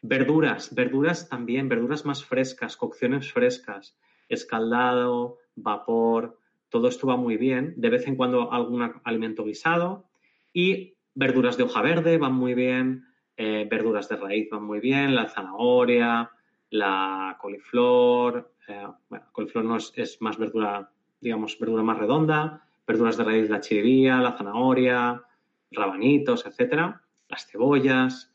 [0.00, 3.96] Verduras, verduras también, verduras más frescas, cocciones frescas,
[4.28, 7.74] escaldado, vapor, todo esto va muy bien.
[7.76, 10.08] De vez en cuando algún alimento guisado
[10.52, 15.14] y verduras de hoja verde van muy bien, eh, verduras de raíz van muy bien,
[15.14, 16.28] la zanahoria,
[16.70, 20.90] la coliflor, eh, bueno, coliflor no es, más verdura,
[21.22, 25.22] digamos, verdura más redonda, verduras de raíz, la chiribía, la zanahoria,
[25.70, 28.34] rabanitos, etcétera, las cebollas,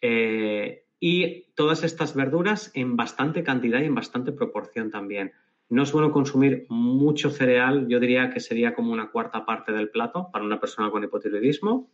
[0.00, 5.32] eh, y todas estas verduras en bastante cantidad y en bastante proporción también.
[5.68, 9.90] No es bueno consumir mucho cereal, yo diría que sería como una cuarta parte del
[9.90, 11.90] plato para una persona con hipotiroidismo.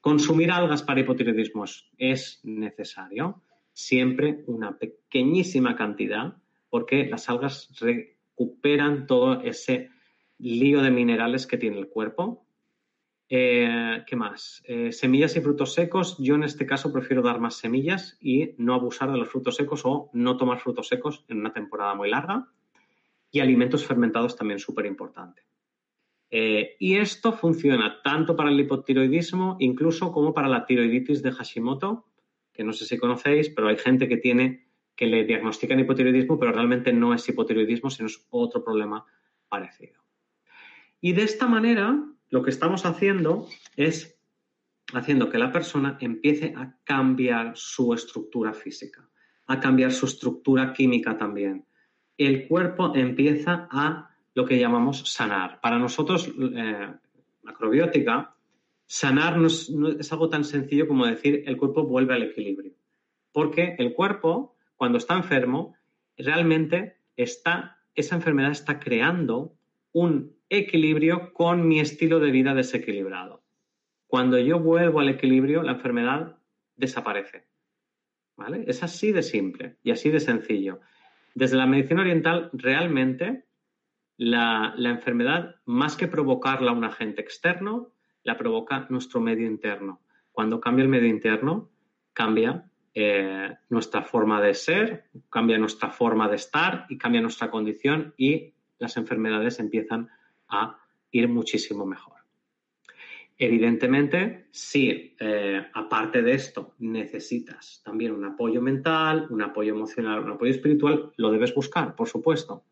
[0.00, 1.64] Consumir algas para hipotiroidismo
[1.96, 6.36] es necesario, siempre una pequeñísima cantidad,
[6.70, 7.68] porque las algas
[8.36, 9.90] recuperan todo ese
[10.38, 12.46] lío de minerales que tiene el cuerpo.
[13.28, 14.62] Eh, ¿Qué más?
[14.66, 16.16] Eh, semillas y frutos secos.
[16.18, 19.82] Yo en este caso prefiero dar más semillas y no abusar de los frutos secos
[19.84, 22.48] o no tomar frutos secos en una temporada muy larga
[23.30, 25.42] y alimentos fermentados también súper importante.
[26.30, 32.06] Eh, y esto funciona tanto para el hipotiroidismo, incluso como para la tiroiditis de Hashimoto,
[32.52, 34.63] que no sé si conocéis, pero hay gente que tiene
[34.96, 39.04] que le diagnostican hipotiroidismo, pero realmente no es hipotiroidismo, sino es otro problema
[39.48, 40.02] parecido.
[41.00, 44.18] Y de esta manera, lo que estamos haciendo es
[44.92, 49.08] haciendo que la persona empiece a cambiar su estructura física,
[49.46, 51.66] a cambiar su estructura química también,
[52.16, 55.60] el cuerpo empieza a lo que llamamos sanar.
[55.60, 56.92] Para nosotros, eh,
[57.42, 58.34] macrobiótica,
[58.86, 62.74] sanar no es, algo tan sencillo como decir el cuerpo vuelve al equilibrio.
[63.32, 65.76] Porque el cuerpo, cuando está enfermo,
[66.16, 69.56] realmente está, esa enfermedad está creando
[69.92, 73.42] un equilibrio con mi estilo de vida desequilibrado.
[74.06, 76.38] Cuando yo vuelvo al equilibrio, la enfermedad
[76.76, 77.46] desaparece.
[78.36, 78.64] ¿Vale?
[78.66, 80.80] Es así de simple y así de sencillo.
[81.34, 83.44] Desde la medicina oriental, realmente
[84.16, 90.00] la, enfermedad, más que provocarla un agente externo, la provoca nuestro medio interno.
[90.32, 91.70] Cuando cambia el medio interno,
[92.12, 98.14] cambia eh, nuestra forma de ser, cambia nuestra forma de estar y cambia nuestra condición
[98.16, 100.08] y las enfermedades empiezan
[100.48, 100.78] a
[101.10, 102.14] ir muchísimo mejor.
[103.36, 110.30] Evidentemente, si eh, aparte de esto necesitas también un apoyo mental, un apoyo emocional, un
[110.30, 112.64] apoyo espiritual, lo debes buscar, por supuesto.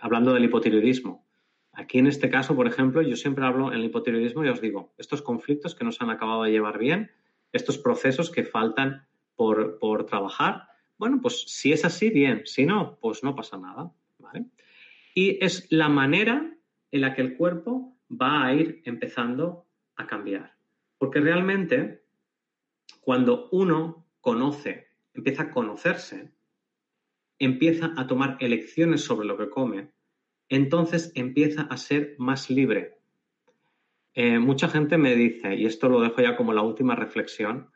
[0.00, 1.26] hablando del hipotiroidismo.
[1.72, 4.94] Aquí en este caso, por ejemplo, yo siempre hablo en el hipotiroidismo y os digo,
[4.96, 7.10] estos conflictos que no se han acabado de llevar bien,
[7.52, 9.06] estos procesos que faltan
[9.36, 13.92] por, por trabajar, bueno, pues si es así, bien, si no, pues no pasa nada.
[14.18, 14.46] ¿vale?
[15.14, 16.56] Y es la manera
[16.90, 20.56] en la que el cuerpo va a ir empezando a cambiar.
[20.98, 22.04] Porque realmente,
[23.00, 26.32] cuando uno conoce, empieza a conocerse,
[27.38, 29.92] empieza a tomar elecciones sobre lo que come,
[30.48, 32.97] entonces empieza a ser más libre.
[34.20, 37.70] Eh, mucha gente me dice, y esto lo dejo ya como la última reflexión,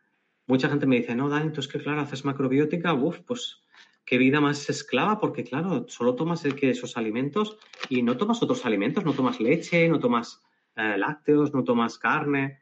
[0.48, 3.62] mucha gente me dice, no, Dani, tú es que claro, haces macrobiótica, uff, pues
[4.04, 9.04] qué vida más esclava, porque claro, solo tomas esos alimentos y no tomas otros alimentos,
[9.04, 10.42] no tomas leche, no tomas
[10.74, 12.58] eh, lácteos, no tomas carne.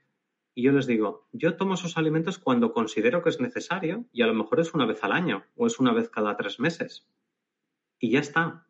[0.54, 4.26] Y yo les digo, yo tomo esos alimentos cuando considero que es necesario y a
[4.26, 7.08] lo mejor es una vez al año o es una vez cada tres meses.
[7.98, 8.66] Y ya está.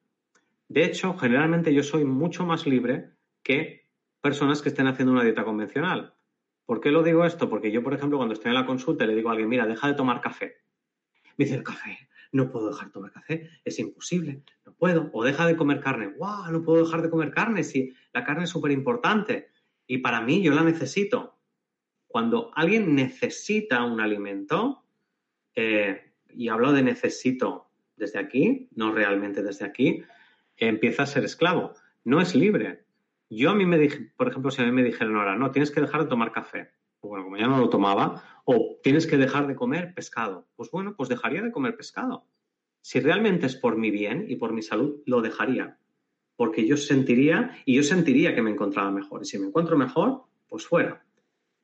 [0.69, 3.11] De hecho, generalmente yo soy mucho más libre
[3.43, 3.80] que
[4.21, 6.15] personas que estén haciendo una dieta convencional.
[6.67, 7.49] ¿Por qué lo digo esto?
[7.49, 9.89] Porque yo, por ejemplo, cuando estoy en la consulta le digo a alguien, mira, deja
[9.89, 10.57] de tomar café.
[11.37, 15.11] Me dice, el café, no puedo dejar de tomar café, es imposible, no puedo.
[15.13, 16.51] O deja de comer carne, ¡guau!
[16.53, 19.49] No puedo dejar de comer carne si la carne es súper importante
[19.87, 21.39] y para mí yo la necesito.
[22.07, 24.85] Cuando alguien necesita un alimento,
[25.55, 30.05] eh, y hablo de necesito desde aquí, no realmente desde aquí,
[30.57, 31.75] empieza a ser esclavo.
[32.05, 32.85] No es libre.
[33.31, 35.71] Yo a mí me dije, por ejemplo, si a mí me dijeron ahora, no, tienes
[35.71, 36.73] que dejar de tomar café.
[37.01, 40.49] Bueno, como ya no lo tomaba, o tienes que dejar de comer pescado.
[40.57, 42.27] Pues bueno, pues dejaría de comer pescado.
[42.83, 45.79] Si realmente es por mi bien y por mi salud, lo dejaría.
[46.35, 49.23] Porque yo sentiría y yo sentiría que me encontraba mejor.
[49.23, 51.05] Y si me encuentro mejor, pues fuera.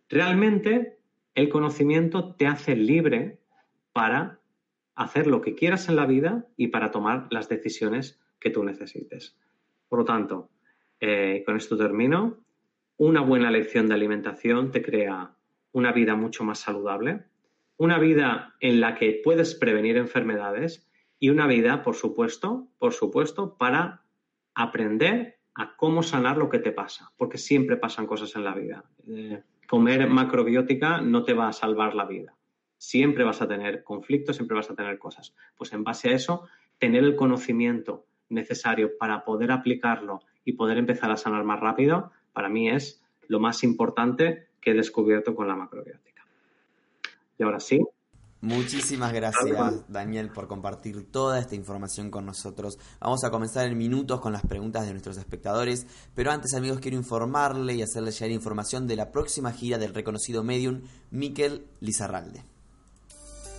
[0.09, 0.98] Realmente
[1.35, 3.40] el conocimiento te hace libre
[3.92, 4.40] para
[4.94, 9.37] hacer lo que quieras en la vida y para tomar las decisiones que tú necesites.
[9.88, 10.50] Por lo tanto,
[11.00, 12.38] eh, con esto termino.
[12.96, 15.32] Una buena lección de alimentación te crea
[15.72, 17.24] una vida mucho más saludable,
[17.76, 23.56] una vida en la que puedes prevenir enfermedades y una vida, por supuesto, por supuesto,
[23.59, 24.02] para
[24.54, 28.85] aprender a cómo sanar lo que te pasa, porque siempre pasan cosas en la vida.
[29.06, 32.35] Eh, comer macrobiótica no te va a salvar la vida.
[32.78, 35.35] Siempre vas a tener conflictos, siempre vas a tener cosas.
[35.56, 36.46] Pues en base a eso,
[36.78, 42.48] tener el conocimiento necesario para poder aplicarlo y poder empezar a sanar más rápido, para
[42.48, 46.24] mí es lo más importante que he descubierto con la macrobiótica.
[47.38, 47.85] Y ahora sí,
[48.42, 52.78] Muchísimas gracias, Daniel, por compartir toda esta información con nosotros.
[53.00, 56.98] Vamos a comenzar en minutos con las preguntas de nuestros espectadores, pero antes, amigos, quiero
[56.98, 62.44] informarle y hacerle llegar información de la próxima gira del reconocido medium Miquel Lizarralde.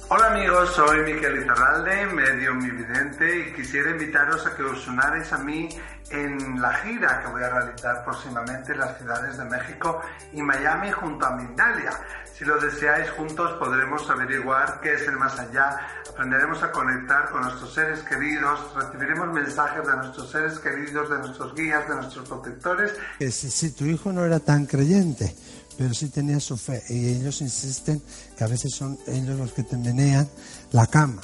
[0.09, 5.37] Hola amigos, soy Miquel Izarralde, medio vidente y quisiera invitaros a que os unarais a
[5.39, 5.67] mí
[6.09, 10.91] en la gira que voy a realizar próximamente en las ciudades de México y Miami
[10.91, 11.91] junto a Mindalia.
[12.33, 15.77] Si lo deseáis juntos podremos averiguar qué es el más allá,
[16.09, 21.53] aprenderemos a conectar con nuestros seres queridos, recibiremos mensajes de nuestros seres queridos, de nuestros
[21.53, 22.93] guías, de nuestros protectores.
[23.19, 25.35] Si, si tu hijo no era tan creyente,
[25.77, 26.83] pero sí tenía su fe.
[26.89, 28.01] Y ellos insisten
[28.37, 30.27] que a veces son ellos los que te menean
[30.71, 31.21] la cama.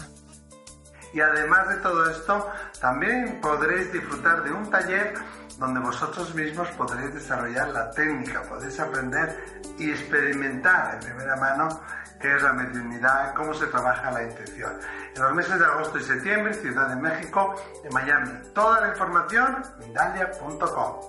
[1.13, 2.47] Y además de todo esto,
[2.81, 5.13] también podréis disfrutar de un taller
[5.57, 11.81] donde vosotros mismos podréis desarrollar la técnica, podéis aprender y experimentar en primera mano
[12.19, 14.79] qué es la mediunidad, cómo se trabaja la intención.
[15.15, 18.31] En los meses de agosto y septiembre, Ciudad de México, en Miami.
[18.53, 20.99] Toda la información, mindalia.com.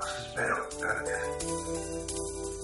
[0.00, 0.68] Os espero.
[0.80, 2.59] Gracias.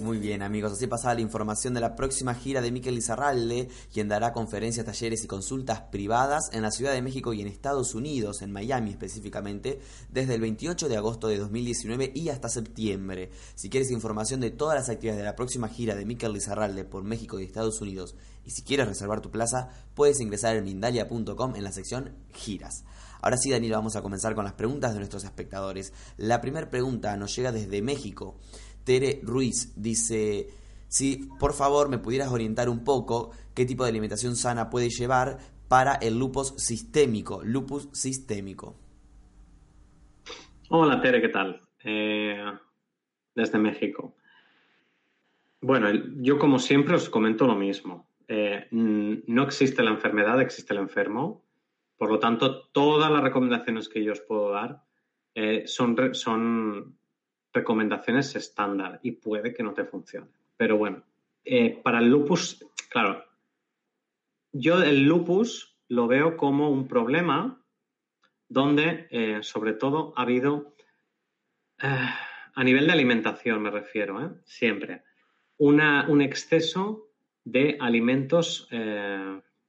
[0.00, 4.08] Muy bien, amigos, así pasaba la información de la próxima gira de Miquel Lizarralde, quien
[4.08, 8.42] dará conferencias, talleres y consultas privadas en la Ciudad de México y en Estados Unidos,
[8.42, 9.80] en Miami específicamente,
[10.10, 13.30] desde el 28 de agosto de 2019 y hasta septiembre.
[13.54, 17.04] Si quieres información de todas las actividades de la próxima gira de Miquel Lizarralde por
[17.04, 21.64] México y Estados Unidos, y si quieres reservar tu plaza, puedes ingresar en mindalia.com en
[21.64, 22.84] la sección Giras.
[23.24, 25.94] Ahora sí, Daniel, vamos a comenzar con las preguntas de nuestros espectadores.
[26.18, 28.36] La primera pregunta nos llega desde México.
[28.84, 30.48] Tere Ruiz dice,
[30.88, 35.38] si por favor me pudieras orientar un poco qué tipo de alimentación sana puede llevar
[35.68, 38.76] para el lupus sistémico, lupus sistémico.
[40.68, 41.60] Hola Tere, ¿qué tal?
[41.82, 42.44] Eh,
[43.34, 44.14] desde México.
[45.60, 48.08] Bueno, yo como siempre os comento lo mismo.
[48.28, 51.44] Eh, no existe la enfermedad, existe el enfermo.
[51.96, 54.82] Por lo tanto, todas las recomendaciones que yo os puedo dar
[55.34, 56.98] eh, son, son
[57.54, 60.26] recomendaciones estándar y puede que no te funcione.
[60.56, 61.04] Pero bueno,
[61.44, 63.24] eh, para el lupus, claro,
[64.52, 67.62] yo el lupus lo veo como un problema
[68.48, 70.74] donde, eh, sobre todo, ha habido,
[71.80, 72.08] eh,
[72.54, 75.02] a nivel de alimentación me refiero, siempre,
[75.56, 77.08] una, un exceso
[77.44, 78.68] de alimentos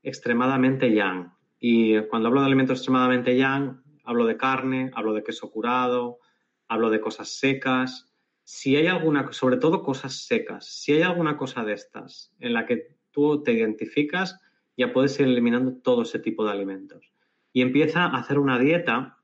[0.02, 1.34] extremadamente yang.
[1.60, 6.20] Y cuando hablo de alimentos extremadamente yang, hablo de carne, hablo de queso curado,
[6.68, 8.12] hablo de cosas secas.
[8.44, 12.66] Si hay alguna, sobre todo cosas secas, si hay alguna cosa de estas en la
[12.66, 14.40] que tú te identificas,
[14.78, 17.12] ya puedes ir eliminando todo ese tipo de alimentos.
[17.54, 19.18] Y empieza a hacer una dieta,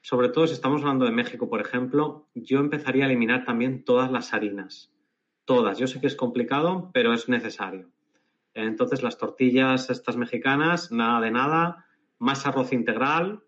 [0.00, 4.10] sobre todo si estamos hablando de México, por ejemplo, yo empezaría a eliminar también todas
[4.10, 4.92] las harinas.
[5.44, 5.78] Todas.
[5.78, 7.88] Yo sé que es complicado, pero es necesario.
[8.54, 11.86] Entonces, las tortillas estas mexicanas, nada de nada,
[12.18, 13.44] más arroz integral,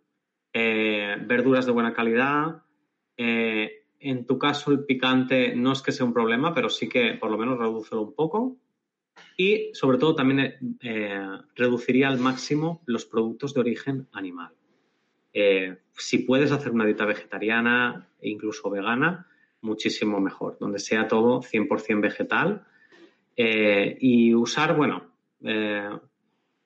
[0.52, 2.62] eh, verduras de buena calidad,
[3.18, 7.14] eh, en tu caso, el picante no es que sea un problema, pero sí que
[7.14, 8.57] por lo menos redúcelo un poco.
[9.37, 14.52] Y sobre todo también eh, reduciría al máximo los productos de origen animal.
[15.33, 19.26] Eh, si puedes hacer una dieta vegetariana e incluso vegana,
[19.61, 22.64] muchísimo mejor, donde sea todo 100% vegetal.
[23.37, 25.03] y usar, bueno,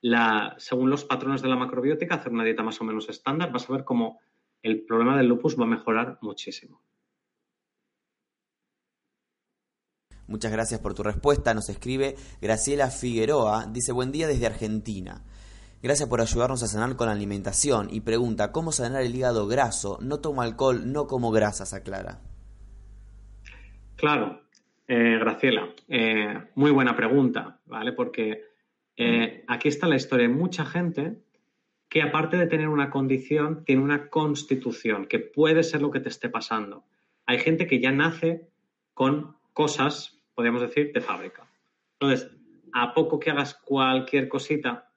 [0.03, 3.69] la, según los patrones de la macrobiótica, hacer una dieta más o menos estándar, vas
[3.69, 4.21] a ver cómo
[4.63, 6.81] el problema del lupus va a mejorar muchísimo.
[10.29, 11.53] Muchas gracias por tu respuesta.
[11.53, 13.67] Nos escribe Graciela Figueroa.
[13.67, 15.25] Dice, buen día desde Argentina.
[15.83, 17.89] Gracias por ayudarnos a sanar con la alimentación.
[17.91, 19.99] Y pregunta, ¿cómo sanar el hígado graso?
[20.01, 22.21] No tomo alcohol, no como grasas, aclara.
[23.97, 24.43] Claro,
[24.87, 27.93] eh, Graciela, eh, muy buena pregunta, ¿vale?
[27.93, 28.45] Porque
[28.97, 30.29] eh, aquí está la historia.
[30.29, 31.25] Mucha gente
[31.93, 36.09] que aparte de tener una condición, tiene una constitución, que puede ser lo que te
[36.09, 36.87] esté pasando.
[37.27, 38.49] Hay gente que ya nace
[38.95, 41.47] con cosas, podríamos decir, de fábrica.
[42.01, 42.31] Entonces,
[42.73, 44.91] a poco que hagas cualquier cosita,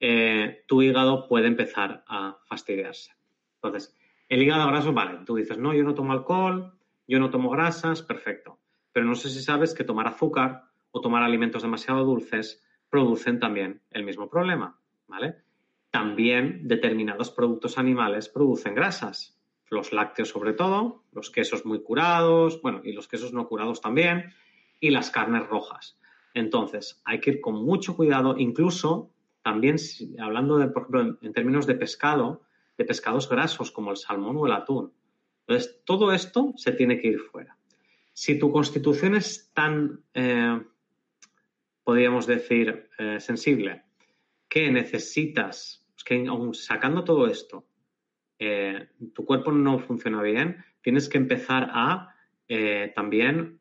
[0.00, 3.12] eh, tu hígado puede empezar a fastidiarse.
[3.56, 3.94] Entonces,
[4.30, 6.72] el hígado graso, vale, tú dices, no, yo no tomo alcohol,
[7.06, 8.58] yo no tomo grasas, perfecto.
[8.92, 13.82] Pero no sé si sabes que tomar azúcar o tomar alimentos demasiado dulces producen también
[13.90, 15.46] el mismo problema, ¿vale?
[15.90, 19.34] También determinados productos animales producen grasas.
[19.70, 24.32] los lácteos sobre todo, los quesos muy curados, bueno, y los quesos no curados también,
[24.80, 25.98] y las carnes rojas.
[26.32, 29.10] Entonces, hay que ir con mucho cuidado, incluso
[29.42, 29.76] también
[30.20, 32.42] hablando de, por ejemplo, en, términos de pescado,
[32.78, 34.92] de pescados grasos como el salmón o el atún.
[35.46, 37.56] Entonces, todo esto se tiene que ir fuera.
[38.12, 40.62] Si tu constitución es tan, eh,
[41.84, 43.82] podríamos decir, eh, sensible,
[44.48, 47.66] que necesitas, pues que aún sacando todo esto,
[48.38, 52.14] eh, tu cuerpo no funciona bien, tienes que empezar a
[52.94, 53.60] también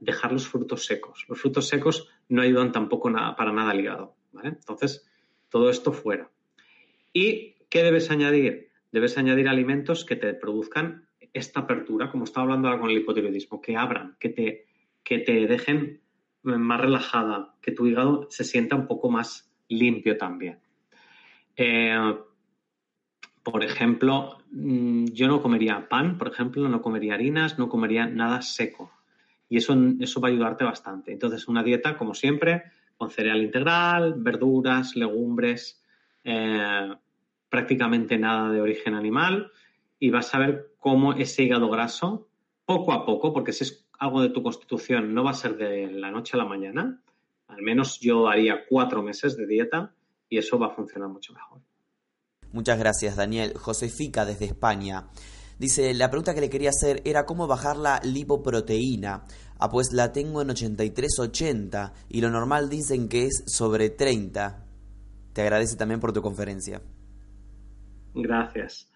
[0.00, 1.26] dejar los frutos secos.
[1.28, 4.16] Los frutos secos no ayudan tampoco para nada al hígado.
[4.42, 5.06] Entonces,
[5.48, 6.30] todo esto fuera.
[7.12, 8.70] ¿Y qué debes añadir?
[8.92, 13.60] Debes añadir alimentos que te produzcan esta apertura, como estaba hablando ahora con el hipotiroidismo,
[13.60, 14.66] que abran, que te,
[15.02, 16.00] que te dejen
[16.42, 20.58] más relajada, que tu hígado se sienta un poco más limpio también.
[21.56, 22.16] Eh,
[23.42, 28.42] por ejemplo, mm, yo no comería pan, por ejemplo, no comería harinas, no comería nada
[28.42, 28.92] seco.
[29.48, 31.12] Y eso, eso va a ayudarte bastante.
[31.12, 32.64] Entonces, una dieta, como siempre,
[32.98, 35.82] con cereal integral, verduras, legumbres,
[36.24, 36.94] eh,
[37.48, 39.50] prácticamente nada de origen animal
[39.98, 42.28] y vas a ver cómo ese hígado graso,
[42.66, 45.90] poco a poco, porque si es algo de tu constitución, no va a ser de
[45.90, 47.00] la noche a la mañana,
[47.48, 49.94] al menos yo haría cuatro meses de dieta
[50.28, 51.60] y eso va a funcionar mucho mejor.
[52.52, 53.54] Muchas gracias, Daniel.
[53.56, 55.08] Josefica desde España.
[55.58, 59.24] Dice, la pregunta que le quería hacer era cómo bajar la lipoproteína.
[59.58, 64.64] Ah, pues la tengo en 83-80 y lo normal dicen que es sobre 30.
[65.32, 66.80] Te agradece también por tu conferencia.
[68.14, 68.90] Gracias.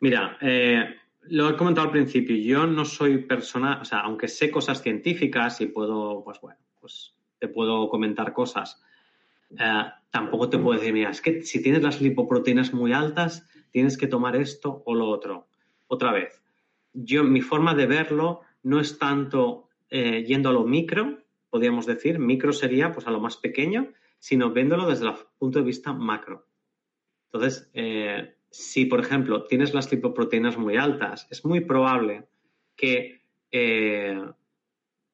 [0.00, 0.84] Mira, eh,
[1.22, 5.60] lo he comentado al principio, yo no soy persona, o sea, aunque sé cosas científicas
[5.60, 8.82] y puedo, pues bueno, pues te puedo comentar cosas,
[9.50, 13.96] eh, tampoco te puedo decir, mira, es que si tienes las lipoproteínas muy altas, tienes
[13.96, 15.48] que tomar esto o lo otro.
[15.86, 16.42] Otra vez,
[16.92, 21.18] yo, mi forma de verlo no es tanto eh, yendo a lo micro,
[21.50, 25.64] podríamos decir, micro sería pues a lo más pequeño, sino viéndolo desde el punto de
[25.64, 26.46] vista macro.
[27.26, 32.26] Entonces, eh, si por ejemplo tienes las lipoproteínas muy altas, es muy probable
[32.74, 33.20] que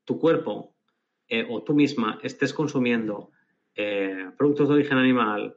[0.04, 0.71] tu cuerpo
[1.48, 3.30] o tú misma estés consumiendo
[4.36, 5.56] productos de origen animal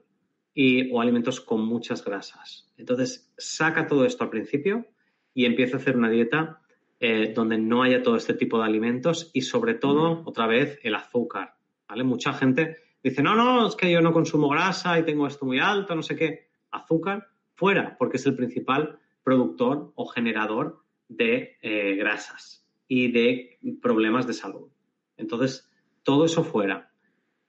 [0.54, 2.72] y, o alimentos con muchas grasas.
[2.78, 4.88] Entonces, saca todo esto al principio
[5.34, 6.62] y empieza a hacer una dieta
[7.00, 10.96] eh, donde no haya todo este tipo de alimentos y sobre todo, otra vez, el
[10.96, 11.58] azúcar.
[11.90, 12.06] ¿vale?
[12.06, 15.60] Mucha gente dice, no, no, es que yo no consumo grasa y tengo esto muy
[15.60, 16.48] alto, no sé qué.
[16.72, 24.26] Azúcar fuera, porque es el principal productor o generador de eh, grasas y de problemas
[24.26, 24.70] de salud.
[25.18, 25.70] Entonces,
[26.04, 26.92] todo eso fuera.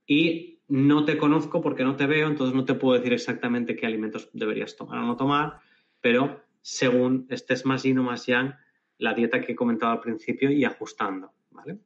[0.06, 3.86] Y no te conozco porque no te veo, entonces no te puedo decir exactamente qué
[3.86, 5.60] alimentos deberías tomar o no tomar,
[6.00, 8.54] pero según estés más yin o más yang,
[8.98, 11.78] la dieta que he comentado al principio y ajustando, ¿vale?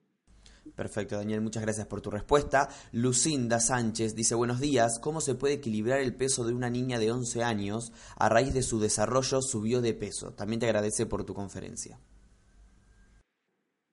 [0.74, 2.68] Perfecto, Daniel, muchas gracias por tu respuesta.
[2.92, 7.10] Lucinda Sánchez dice, buenos días, ¿cómo se puede equilibrar el peso de una niña de
[7.10, 10.32] 11 años a raíz de su desarrollo subió de peso?
[10.32, 11.98] También te agradece por tu conferencia.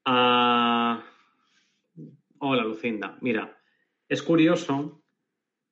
[0.06, 0.37] Ah,
[2.40, 3.18] hola, Lucinda.
[3.22, 3.58] Mira,
[4.08, 5.02] es curioso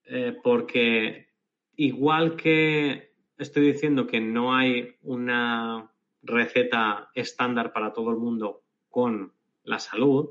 [0.06, 1.30] eh, porque
[1.76, 5.92] igual que estoy diciendo que no hay una
[6.22, 10.30] receta estándar para todo el mundo con la salud,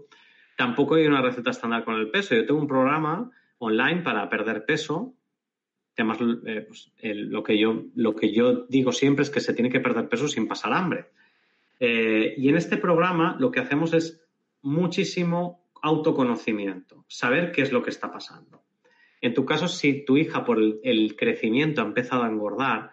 [0.56, 2.34] tampoco hay una receta estándar con el peso.
[2.34, 5.14] Yo tengo un programa online para perder peso.
[5.96, 9.70] Además, eh, pues, lo, que yo, lo que yo digo siempre es que se tiene
[9.70, 11.06] que perder peso sin pasar hambre.
[11.80, 14.24] Eh, y en este programa lo que hacemos es
[14.62, 18.62] muchísimo autoconocimiento, saber qué es lo que está pasando.
[19.20, 22.92] En tu caso, si tu hija por el crecimiento ha empezado a engordar,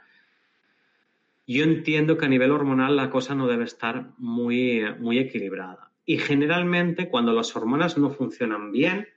[1.47, 5.91] yo entiendo que a nivel hormonal la cosa no debe estar muy, muy equilibrada.
[6.05, 9.07] Y generalmente cuando las hormonas no funcionan bien,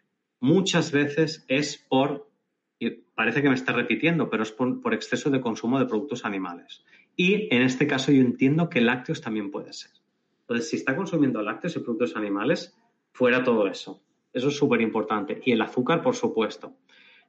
[0.40, 2.28] muchas veces es por,
[3.14, 6.84] parece que me está repitiendo, pero es por, exceso de consumo de productos animales.
[7.16, 9.92] Y en este caso yo entiendo que lácteos también puede ser.
[10.40, 12.76] Entonces, si está consumiendo lácteos y productos animales,
[13.14, 14.02] fuera todo eso.
[14.32, 15.40] Eso es súper importante.
[15.44, 16.76] Y el azúcar, por supuesto.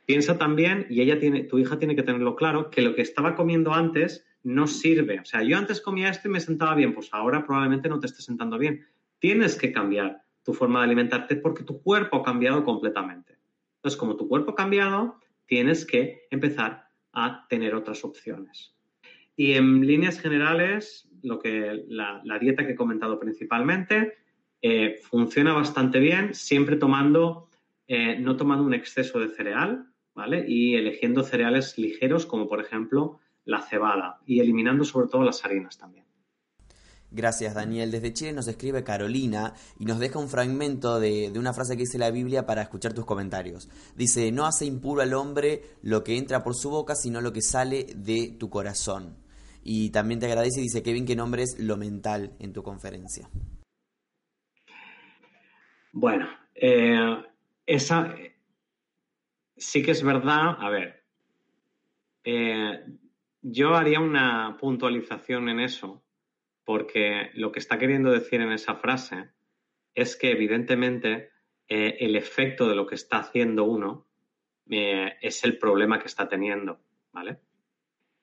[0.05, 3.35] Piensa también, y ella tiene, tu hija tiene que tenerlo claro, que lo que estaba
[3.35, 5.19] comiendo antes no sirve.
[5.19, 8.07] O sea, yo antes comía esto y me sentaba bien, pues ahora probablemente no te
[8.07, 8.85] esté sentando bien.
[9.19, 13.37] Tienes que cambiar tu forma de alimentarte porque tu cuerpo ha cambiado completamente.
[13.77, 18.75] Entonces, como tu cuerpo ha cambiado, tienes que empezar a tener otras opciones.
[19.35, 24.13] Y en líneas generales, lo que la, dieta que he comentado principalmente
[24.61, 27.49] eh, funciona bastante bien, siempre tomando,
[27.87, 30.45] eh, no tomando un exceso de cereal, ¿vale?
[30.47, 35.77] Y eligiendo cereales ligeros, como por ejemplo la cebada y eliminando sobre todo las harinas
[35.77, 36.05] también.
[37.11, 37.91] Gracias, Daniel.
[37.91, 41.83] Desde Chile nos escribe Carolina y nos deja un fragmento de, de, una frase que
[41.83, 43.69] dice la Biblia para escuchar tus comentarios.
[43.95, 47.41] Dice, no hace impuro al hombre lo que entra por su boca, sino lo que
[47.41, 49.15] sale de tu corazón.
[49.63, 53.29] Y también te agradece y dice, Kevin, que nombres lo mental en tu conferencia.
[55.97, 57.23] Bueno, eh,
[57.65, 58.17] esa
[59.55, 60.57] sí que es verdad.
[60.59, 61.05] A ver,
[62.25, 62.83] eh,
[63.41, 66.03] yo haría una puntualización en eso
[66.65, 69.29] porque lo que está queriendo decir en esa frase
[69.93, 71.29] es que evidentemente
[71.69, 74.05] eh, el efecto de lo que está haciendo uno
[74.67, 76.81] es el problema que está teniendo,
[77.13, 77.39] ¿vale?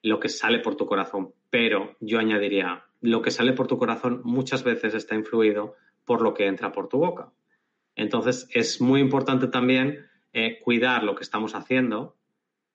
[0.03, 4.21] Lo que sale por tu corazón, pero yo añadiría, lo que sale por tu corazón
[4.25, 7.33] muchas veces está influido por lo que entra por tu boca.
[7.97, 12.17] Entonces es muy importante también eh, cuidar lo que estamos haciendo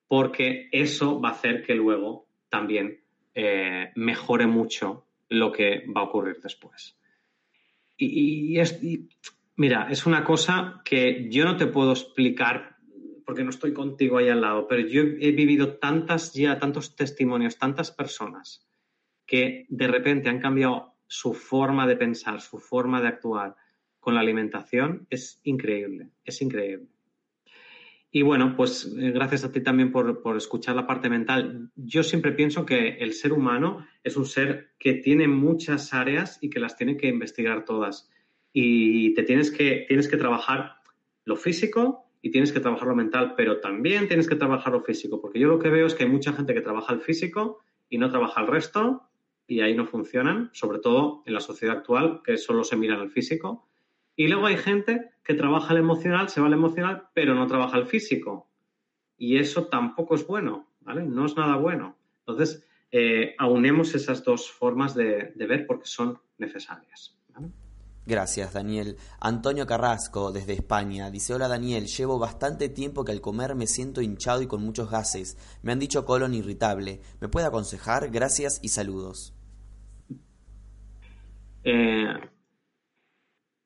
[0.08, 3.02] porque eso va a hacer que luego también
[3.96, 6.98] mejore mucho lo que va a ocurrir después.
[7.98, 8.80] Y, es,
[9.56, 12.78] mira, es una cosa que yo no te puedo explicar
[13.26, 17.58] porque no estoy contigo ahí al lado, pero yo he vivido tantas ya, tantos testimonios,
[17.58, 18.66] tantas personas
[19.26, 23.56] que de repente han cambiado su forma de pensar, su forma de actuar
[24.08, 26.88] con la alimentación, es increíble, es increíble.
[28.10, 31.72] Y bueno, pues eh, gracias a ti también por, escuchar la parte mental.
[31.76, 36.50] Yo siempre pienso que el ser humano es un ser que tiene muchas áreas y
[36.50, 38.10] que las tiene que investigar todas.
[38.54, 40.76] Y te tienes que, tienes que trabajar
[41.26, 45.20] lo físico y tienes que trabajar lo mental, pero también tienes que trabajar lo físico,
[45.20, 47.98] porque yo lo que veo es que hay mucha gente que trabaja el físico y
[47.98, 49.04] no trabaja el resto,
[49.48, 53.02] y ahí no funcionan, sobre todo en la sociedad actual, que solo se mira en
[53.02, 53.68] el físico.
[54.18, 57.78] Y luego hay gente que trabaja el emocional, se va al emocional, pero no trabaja
[57.78, 58.50] el físico.
[59.16, 61.04] Y eso tampoco es bueno, ¿vale?
[61.04, 61.96] No es nada bueno.
[62.26, 67.16] Entonces, eh, aunemos esas dos formas de, ver porque son necesarias.
[68.08, 68.98] Gracias, Daniel.
[69.20, 74.02] Antonio Carrasco, desde España, dice, hola Daniel, llevo bastante tiempo que al comer me siento
[74.02, 75.38] hinchado y con muchos gases.
[75.62, 77.02] Me han dicho colon irritable.
[77.22, 78.10] ¿Me puede aconsejar?
[78.10, 79.36] Gracias y saludos.
[81.66, 82.14] Eh,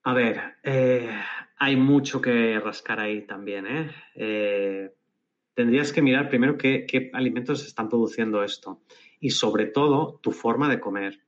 [0.04, 1.10] a ver, eh,
[1.58, 3.68] hay mucho que rascar ahí también.
[3.68, 3.92] ¿eh?
[4.16, 4.94] ¿eh?
[5.54, 8.82] tendrías que mirar primero qué, alimentos están produciendo esto
[9.20, 11.20] y sobre todo tu forma de comer.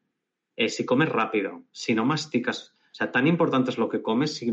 [0.55, 4.43] Eh, si comes rápido, si no masticas, o sea, tan importante es lo que comes,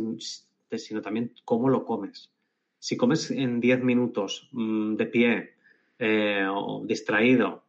[0.77, 2.31] sino también cómo lo comes.
[2.79, 5.55] Si comes en 10 minutos mm, de pie
[6.51, 7.63] o distraído,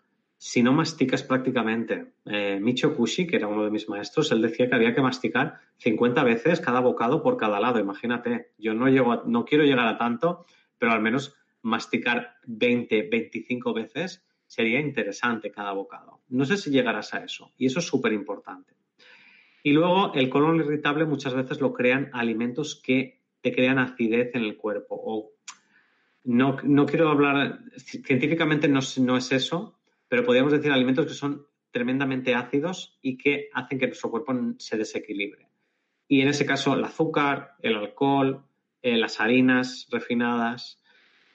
[0.43, 2.13] si no masticas prácticamente.
[2.25, 5.59] Eh, Micho Kushi, que era uno de mis maestros, él decía que había que masticar
[5.77, 7.77] 50 veces cada bocado por cada lado.
[7.77, 10.47] Imagínate, yo no, llego no quiero llegar a tanto,
[10.79, 16.21] pero al menos masticar 20, 25 veces sería interesante cada bocado.
[16.29, 18.73] No sé si llegarás a eso, y eso es súper importante.
[19.61, 24.41] Y luego el colon irritable muchas veces lo crean alimentos que te crean acidez en
[24.41, 24.99] el cuerpo.
[25.05, 25.33] O
[26.23, 29.77] no, no quiero hablar, científicamente no es eso,
[30.11, 34.75] pero podríamos decir alimentos que son tremendamente ácidos y que hacen que nuestro cuerpo se
[34.75, 35.47] desequilibre.
[36.09, 38.43] Y en ese caso, el azúcar, el alcohol,
[38.81, 40.83] eh, las harinas refinadas.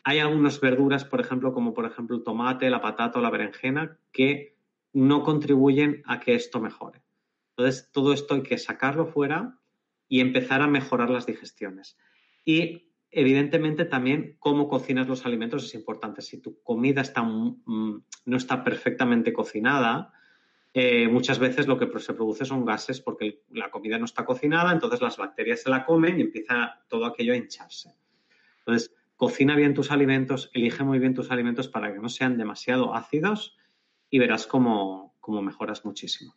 [0.05, 3.99] Hay algunas verduras, por ejemplo, como por ejemplo el tomate, la patata o la berenjena,
[4.13, 4.59] que
[4.93, 7.01] no contribuyen a que esto mejore.
[7.57, 9.59] Entonces, todo esto hay que sacarlo fuera
[10.07, 11.97] y empezar a mejorar las digestiones.
[12.45, 16.23] Y evidentemente también cómo cocinas los alimentos es importante.
[16.23, 17.97] Si tu comida mm,
[18.27, 20.13] no está perfectamente cocinada,
[20.75, 24.73] eh, muchas veces lo que se produce son gases porque la comida no está cocinada,
[24.73, 27.95] entonces las bacterias se la comen y empieza todo aquello a hincharse.
[28.59, 32.95] Entonces, cocina bien tus alimentos, elige muy bien tus alimentos para que no sean demasiado
[32.95, 33.57] ácidos
[34.11, 36.35] y verás cómo mejoras muchísimo.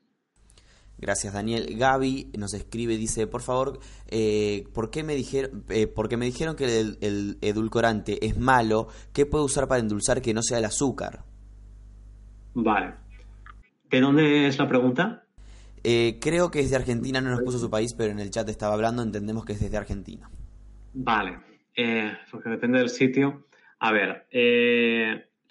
[0.99, 1.77] Gracias, Daniel.
[1.77, 6.57] Gaby nos escribe, dice, por favor, eh, ¿por qué me dijeron, eh, porque me dijeron
[6.57, 11.23] que el, edulcorante es malo, ¿qué puedo usar para endulzar que no sea el azúcar?
[12.53, 12.95] Vale.
[13.89, 15.23] ¿De dónde es la pregunta?
[15.83, 18.49] Eh, creo que es de Argentina, no nos puso su país, pero en el chat
[18.49, 20.29] estaba hablando, entendemos que es desde Argentina.
[20.93, 21.39] Vale,
[22.29, 23.45] porque depende del sitio.
[23.79, 24.27] A ver,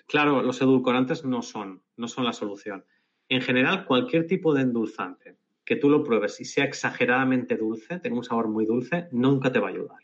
[0.06, 2.84] claro, los edulcorantes no son, no son la solución.
[3.28, 8.16] En general, cualquier tipo de endulzante que tú lo pruebes y sea exageradamente dulce, tenga
[8.16, 9.98] un sabor muy dulce, nunca te va a ayudar.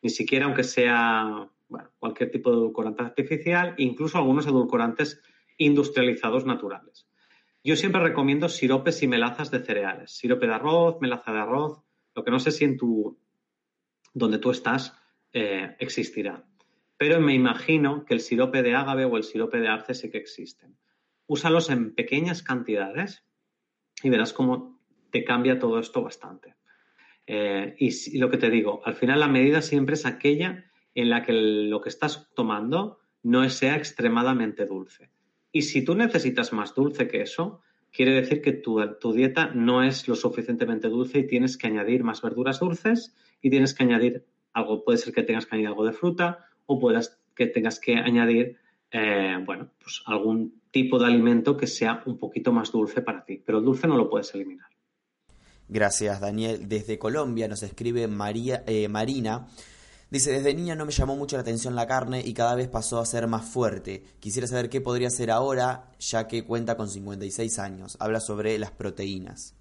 [0.00, 1.50] Ni siquiera aunque sea
[1.98, 5.20] cualquier tipo de edulcorante artificial, incluso algunos edulcorantes
[5.56, 7.08] industrializados naturales.
[7.64, 10.12] Yo siempre recomiendo siropes y melazas de cereales.
[10.12, 11.82] Sirope de arroz, melaza de arroz,
[12.14, 13.18] lo que no sé si en tu,
[14.14, 14.96] donde tú estás,
[15.32, 16.44] eh, existirá.
[16.96, 20.18] Pero me imagino que el sirope de ágave o el sirope de arce sí que
[20.18, 20.78] existen
[21.28, 23.22] úsalos en pequeñas cantidades
[24.02, 24.80] y verás cómo
[25.12, 26.56] te cambia todo esto bastante.
[27.26, 30.64] Eh, y, lo que te digo, al final la medida siempre es aquella
[30.94, 35.10] en la que lo que estás tomando no sea extremadamente dulce.
[35.52, 37.60] Y si tú necesitas más dulce que eso,
[37.92, 42.02] quiere decir que tu, tu, dieta no es lo suficientemente dulce y tienes que añadir
[42.02, 45.86] más verduras dulces y tienes que añadir algo, puede ser que tengas que añadir algo
[45.86, 48.56] de fruta o puedas que tengas que añadir,
[48.90, 53.42] eh, bueno, pues algún tipo de alimento que sea un poquito más dulce para ti,
[53.44, 54.68] pero el dulce no lo puedes eliminar.
[55.68, 56.68] Gracias, Daniel.
[56.68, 59.46] Desde Colombia nos escribe María, eh, Marina.
[60.10, 62.98] Dice, desde niña no me llamó mucho la atención la carne y cada vez pasó
[62.98, 64.02] a ser más fuerte.
[64.20, 67.98] Quisiera saber qué podría hacer ahora, ya que cuenta con 56 años.
[68.00, 69.54] Habla sobre las proteínas.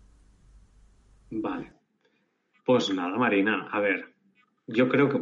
[1.29, 1.73] Vale.
[2.65, 3.67] Pues nada, Marina.
[3.71, 4.13] A ver,
[4.67, 5.19] yo creo que,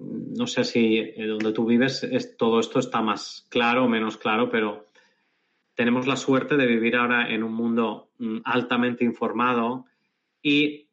[0.00, 4.48] no sé si donde tú vives es, todo esto está más claro o menos claro,
[4.50, 4.86] pero
[5.74, 9.86] tenemos la suerte de vivir ahora en un mundo mm, altamente informado
[10.42, 10.88] y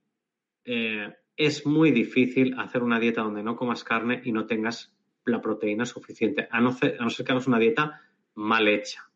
[0.65, 4.93] eh, es muy difícil hacer una dieta donde no comas carne y no tengas
[5.25, 8.01] la proteína suficiente, a no, ser, que hagas una dieta
[8.33, 9.09] mal hecha.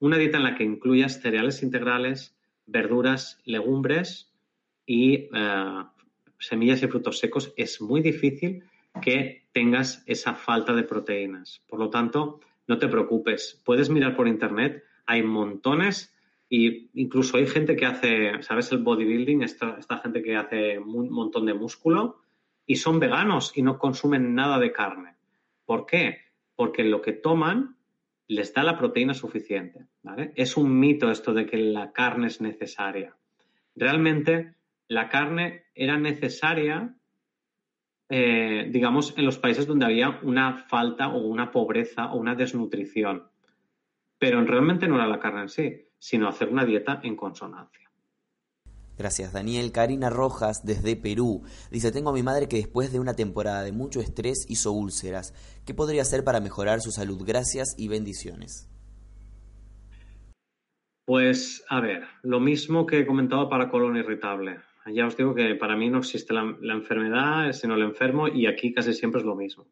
[0.00, 2.36] Una dieta en la que incluyas cereales integrales,
[2.66, 4.32] verduras, legumbres
[4.86, 5.84] y eh,
[6.38, 8.64] semillas y frutos secos, es muy difícil
[9.00, 11.62] que tengas esa falta de proteínas.
[11.68, 13.60] Por lo tanto, no te preocupes.
[13.64, 16.14] Puedes mirar por internet, hay montones
[16.48, 18.70] y incluso hay gente que hace, ¿sabes?
[18.72, 22.20] El bodybuilding, esta, esta gente que hace un montón de músculo
[22.66, 25.16] y son veganos y no consumen nada de carne.
[25.64, 26.18] ¿Por qué?
[26.54, 27.76] Porque lo que toman
[28.28, 29.86] les da la proteína suficiente.
[30.36, 33.16] Es un mito esto de que la carne es necesaria.
[33.74, 34.54] Realmente
[34.88, 36.94] la carne era necesaria,
[38.08, 43.28] eh, digamos, en los países donde había una falta o una pobreza o una desnutrición.
[44.18, 47.82] Pero realmente no era la carne en sí, sino hacer una dieta en consonancia.
[48.98, 49.72] Gracias, Daniel.
[49.72, 53.72] Karina Rojas, desde Perú, dice, tengo a mi madre que después de una temporada de
[53.72, 55.34] mucho estrés hizo úlceras.
[55.64, 57.22] ¿Qué podría hacer para mejorar su salud?
[57.26, 58.68] Gracias y bendiciones.
[61.04, 64.60] Pues, a ver, lo mismo que he comentado para colon irritable.
[64.86, 68.72] Ya os digo que para mí no existe la, enfermedad, sino el enfermo, y aquí
[68.72, 69.66] casi siempre es lo mismo.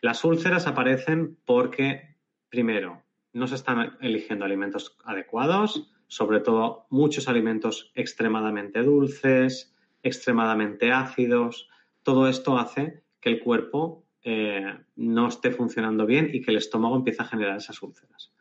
[0.00, 2.16] Las úlceras aparecen porque,
[2.48, 3.02] primero,
[3.32, 11.68] no se están eligiendo alimentos adecuados, sobre todo muchos alimentos extremadamente dulces, extremadamente ácidos.
[12.02, 16.96] Todo esto hace que el cuerpo eh, no esté funcionando bien y que el estómago
[16.96, 18.32] empiece a generar esas úlceras.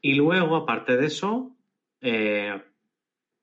[0.00, 1.56] Y luego, aparte de eso,
[2.00, 2.62] eh,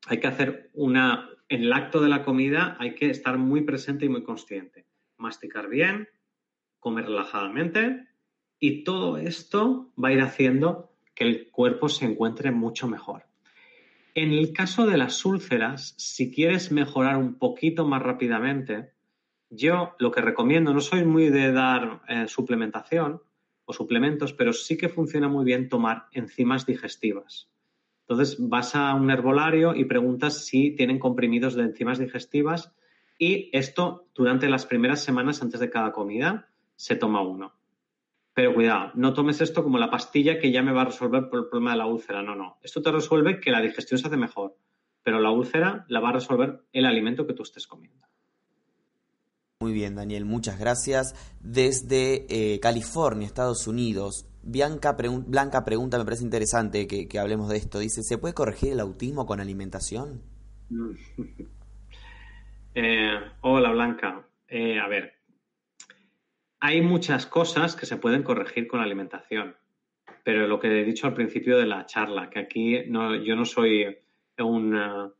[0.07, 1.29] hay que hacer una.
[1.53, 4.87] En el acto de la comida hay que estar muy presente y muy consciente.
[5.17, 6.09] Masticar bien,
[6.79, 8.07] comer relajadamente
[8.59, 13.27] y todo esto va a ir haciendo que el cuerpo se encuentre mucho mejor.
[14.15, 18.93] En el caso de las úlceras, si quieres mejorar un poquito más rápidamente,
[19.51, 23.21] yo lo que recomiendo, no soy muy de dar eh, suplementación
[23.65, 27.52] o suplementos, pero sí que funciona muy bien tomar enzimas digestivas.
[28.07, 32.73] Entonces vas a un herbolario y preguntas si tienen comprimidos de enzimas digestivas
[33.17, 37.53] y esto durante las primeras semanas antes de cada comida se toma uno.
[38.33, 41.29] Pero cuidado, no tomes esto como la pastilla que ya me va a resolver el
[41.29, 42.23] problema de la úlcera.
[42.23, 42.57] No, no.
[42.63, 44.57] Esto te resuelve que la digestión se hace mejor,
[45.03, 48.07] pero la úlcera la va a resolver el alimento que tú estés comiendo.
[49.59, 51.15] Muy bien, Daniel, muchas gracias.
[51.39, 57.79] Desde eh, California, Estados Unidos, Bianca Blanca pregunta, me parece interesante que, hablemos de esto.
[57.79, 60.21] Dice, ¿se puede corregir el autismo con alimentación?
[62.75, 64.27] eh, hola, Blanca.
[64.47, 65.13] Eh, a ver,
[66.59, 69.55] hay muchas cosas que se pueden corregir con alimentación,
[70.23, 73.97] pero lo que he dicho al principio de la charla, que aquí yo no soy
[74.37, 75.11] un, uh,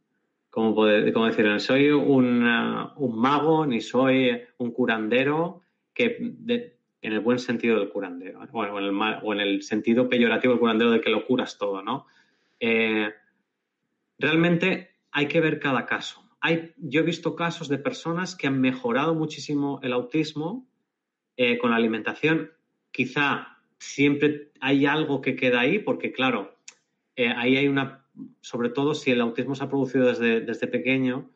[0.50, 1.60] ¿cómo, decir?
[1.60, 5.62] Soy un, un, mago ni soy un curandero
[5.94, 6.73] que
[7.04, 8.48] en el buen sentido del curandero, ¿eh?
[8.52, 11.84] o, en el o, en el sentido peyorativo del curandero de que lo curas todo,
[11.84, 12.08] ¿no?
[12.62, 13.14] Eh,
[14.18, 16.24] realmente hay que ver cada caso.
[16.40, 20.66] Hay, yo he visto casos de personas que han mejorado muchísimo el autismo
[21.36, 22.52] eh, con la alimentación,
[22.92, 26.58] quizá siempre hay algo que queda ahí, porque claro,
[27.18, 28.06] ahí hay una,
[28.40, 31.32] sobre todo si el autismo se ha producido desde, desde pequeño,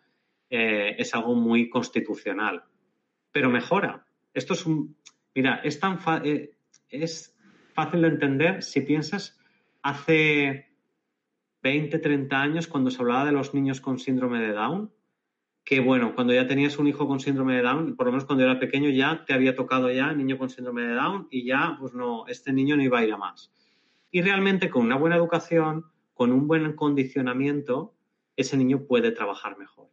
[0.49, 2.63] es algo muy constitucional,
[3.33, 4.05] pero mejora.
[4.33, 4.95] Esto es un,
[5.37, 5.99] mira, es tan
[6.89, 7.37] es
[7.75, 9.39] fácil de entender si piensas
[9.83, 10.65] hace
[11.61, 14.91] 20, 30 años cuando se hablaba de los niños con síndrome de Down,
[15.63, 18.45] que bueno, cuando ya tenías un hijo con síndrome de Down, por lo menos cuando
[18.45, 21.93] era pequeño ya te había tocado ya niño con síndrome de Down y ya, pues
[21.93, 23.53] no, este niño no iba a ir a más.
[24.09, 25.85] Y realmente con una buena educación,
[26.15, 27.93] con un buen condicionamiento,
[28.35, 29.89] ese niño puede trabajar mejor.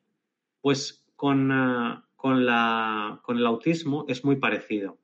[0.63, 5.04] Pues con, ah, con, la, con el autismo es muy parecido.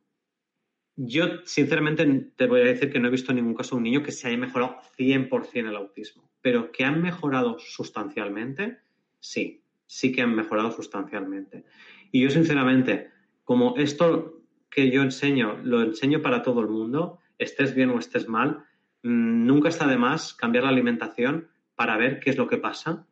[1.02, 2.04] Yo, sinceramente,
[2.36, 4.36] te voy a decir que no he visto ningún caso un niño que se haya
[4.36, 8.80] mejorado 100% el autismo, pero que han mejorado sustancialmente,
[9.18, 11.64] sí, sí que han mejorado sustancialmente.
[12.12, 13.08] Y yo, sinceramente,
[13.44, 18.28] como esto que yo enseño, lo enseño para todo el mundo, estés bien o estés
[18.28, 18.66] mal,
[19.02, 23.06] mm, nunca está de más cambiar la alimentación para ver qué es lo que pasa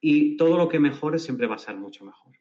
[0.00, 2.32] y todo lo que mejore siempre va a ser mucho mejor.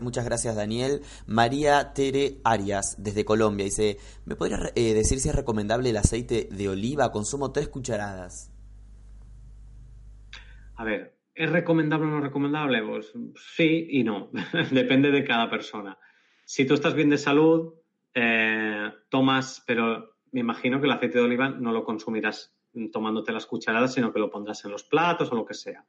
[0.00, 1.02] Muchas gracias, Daniel.
[1.26, 6.48] María Tere Arias, desde Colombia, dice: ¿Me podría eh, decir si es recomendable el aceite
[6.50, 7.12] de oliva?
[7.12, 8.52] Consumo tres cucharadas.
[10.76, 12.82] A ver, ¿es recomendable o no recomendable?
[12.82, 13.12] Pues
[13.56, 14.30] sí y no.
[14.70, 15.98] Depende de cada persona.
[16.44, 17.74] Si tú estás bien de salud,
[18.14, 22.54] eh, tomas, pero me imagino que el aceite de oliva no lo consumirás
[22.92, 25.84] tomándote las cucharadas, sino que lo pondrás en los platos o lo que sea.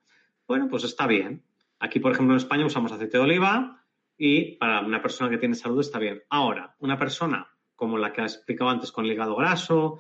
[0.48, 1.44] Bueno, pues está bien.
[1.80, 3.86] Aquí, por ejemplo, en España usamos aceite de oliva
[4.18, 6.24] y para una persona que tiene salud está bien.
[6.30, 10.00] Ahora, una persona como la que has explicado antes con el hígado graso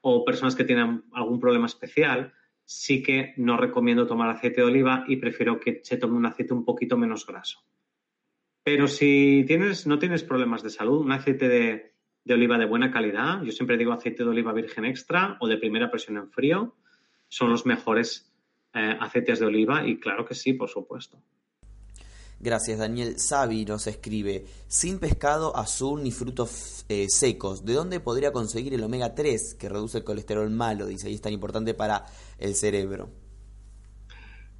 [0.00, 2.32] o personas que tienen algún problema especial,
[2.64, 6.54] sí que no recomiendo tomar aceite de oliva y prefiero que se tome un aceite
[6.54, 7.60] un poquito menos graso.
[8.62, 11.94] Pero si tienes, no tienes problemas de salud, un aceite de,
[12.34, 15.90] oliva de buena calidad, yo siempre digo aceite de oliva virgen extra o de primera
[15.90, 16.76] presión en frío,
[17.28, 18.27] son los mejores
[18.74, 21.18] eh, aceites de oliva y claro que sí, por supuesto.
[22.40, 23.18] Gracias, Daniel.
[23.18, 28.84] Sabi nos escribe, sin pescado azul ni frutos eh, secos, ¿de dónde podría conseguir el
[28.84, 30.86] omega 3 que reduce el colesterol malo?
[30.86, 32.04] Dice, y es tan importante para
[32.38, 33.08] el cerebro.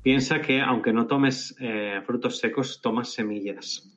[0.03, 3.89] Piensa que aunque no tomes eh, frutos secos, tomas semillas.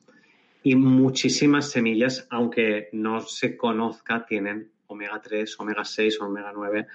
[0.62, 6.86] Y muchísimas semillas, aunque no se conozca, tienen omega 3, omega 6 o omega 9.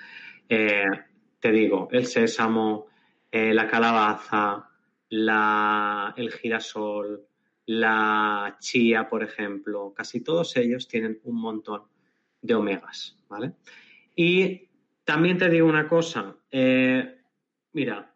[0.47, 2.87] te digo, el sésamo,
[3.31, 4.69] eh, la calabaza,
[5.09, 7.27] el girasol,
[7.65, 11.83] la chía, por ejemplo, casi todos ellos tienen un montón
[12.41, 13.53] de omegas, ¿vale?
[14.15, 14.69] Y
[15.03, 17.21] también te digo una cosa, eh,
[17.73, 18.13] mira,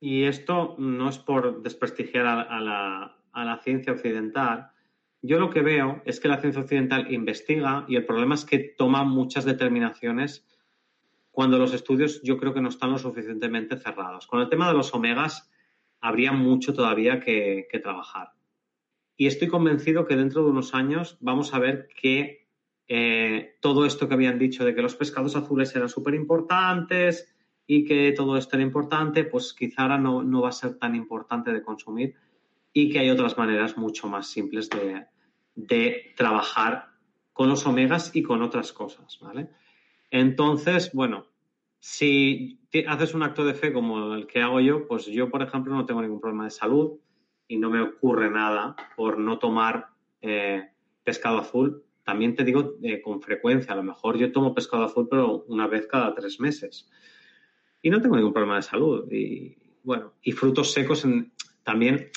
[0.00, 4.70] y esto no es por desprestigiar a, la, a la ciencia occidental,
[5.22, 8.58] yo lo que veo es que la ciencia occidental investiga y el problema es que
[8.58, 10.46] toma muchas determinaciones
[11.36, 14.26] cuando los estudios yo creo que no están lo suficientemente cerrados.
[14.26, 15.50] Con el tema de los omegas
[16.00, 18.32] habría mucho todavía que, trabajar.
[19.18, 22.48] Y estoy convencido que dentro de unos años vamos a ver que
[22.88, 27.30] eh, todo esto que habían dicho de que los pescados azules eran súper importantes
[27.66, 30.94] y que todo esto era importante, pues quizá ahora no, no, va a ser tan
[30.94, 32.14] importante de consumir
[32.72, 35.04] y que hay otras maneras mucho más simples de,
[35.54, 36.92] de trabajar
[37.34, 39.50] con los omegas y con otras cosas, ¿vale?
[40.18, 41.26] Entonces, bueno,
[41.78, 45.74] si haces un acto de fe como el que hago yo, pues yo, por ejemplo,
[45.74, 46.98] no tengo ningún problema de salud
[47.46, 49.88] y no me ocurre nada por no tomar
[50.22, 50.70] eh,
[51.04, 51.84] pescado azul.
[52.02, 55.66] También te digo eh, con frecuencia, a lo mejor yo tomo pescado azul, pero una
[55.66, 56.90] vez cada tres meses.
[57.82, 59.12] Y no tengo ningún problema de salud.
[59.12, 61.06] Y bueno, y frutos secos
[61.62, 62.08] también,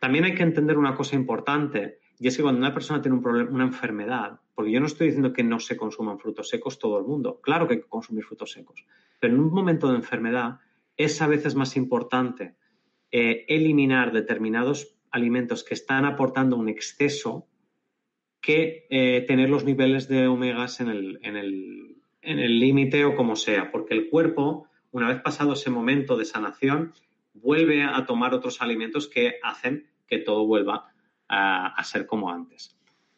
[0.00, 3.22] también hay que entender una cosa importante, y es que cuando una persona tiene un
[3.22, 6.98] problema, una enfermedad, porque yo no estoy diciendo que no se consuman frutos secos todo
[6.98, 7.40] el mundo.
[7.40, 8.86] Claro que hay que consumir frutos secos.
[9.18, 10.60] Pero en un momento de enfermedad
[10.96, 12.54] es a veces más importante
[13.10, 17.48] eh, eliminar determinados alimentos que están aportando un exceso
[18.40, 21.36] que eh, tener los niveles de omegas en el, en
[22.38, 23.72] el límite o como sea.
[23.72, 26.92] Porque el cuerpo, una vez pasado ese momento de sanación,
[27.32, 30.90] vuelve a tomar otros alimentos que hacen que todo vuelva
[31.26, 32.73] a ser como antes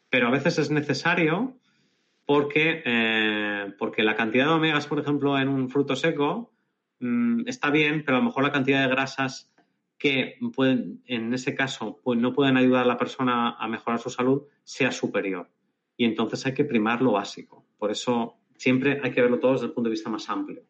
[0.09, 1.57] pero a veces es necesario
[2.25, 6.51] porque, eh, porque la cantidad de omegas, por ejemplo, en un fruto seco
[6.99, 9.51] mm, está bien, pero a lo mejor la cantidad de grasas
[9.97, 14.09] que pueden, en ese caso, pues no pueden ayudar a la persona a mejorar su
[14.09, 15.49] salud sea superior.
[15.95, 17.65] Y entonces hay que primar lo básico.
[17.77, 20.63] Por eso siempre hay que verlo todo desde el punto de vista más amplio.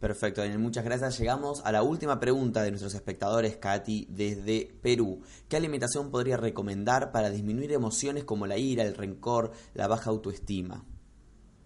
[0.00, 1.18] Perfecto, Daniel, muchas gracias.
[1.18, 5.20] Llegamos a la última pregunta de nuestros espectadores, Katy, desde Perú.
[5.46, 10.86] ¿Qué alimentación podría recomendar para disminuir emociones como la ira, el rencor, la baja autoestima?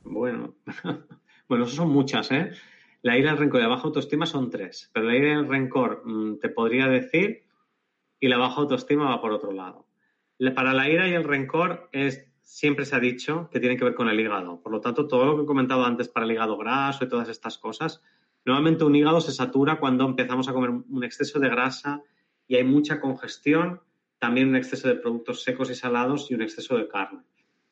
[0.03, 0.57] Bueno,
[1.49, 2.51] bueno, son muchas, ¿eh?
[3.03, 5.47] La ira, el rencor y la baja autoestima son tres, pero la ira y el
[5.47, 7.45] rencor mm, te podría decir
[8.19, 9.87] y la baja autoestima va por otro lado.
[10.57, 13.95] Para la ira y el rencor es siempre se ha dicho que tiene que ver
[13.95, 14.61] con el hígado.
[14.61, 17.29] Por lo tanto, todo lo que he comentado antes para el hígado graso y todas
[17.29, 18.03] estas cosas
[18.45, 22.03] Normalmente un hígado se satura cuando empezamos a comer un exceso de grasa
[22.47, 23.81] y hay mucha congestión,
[24.19, 27.23] también un exceso de productos secos y salados y un exceso de carne.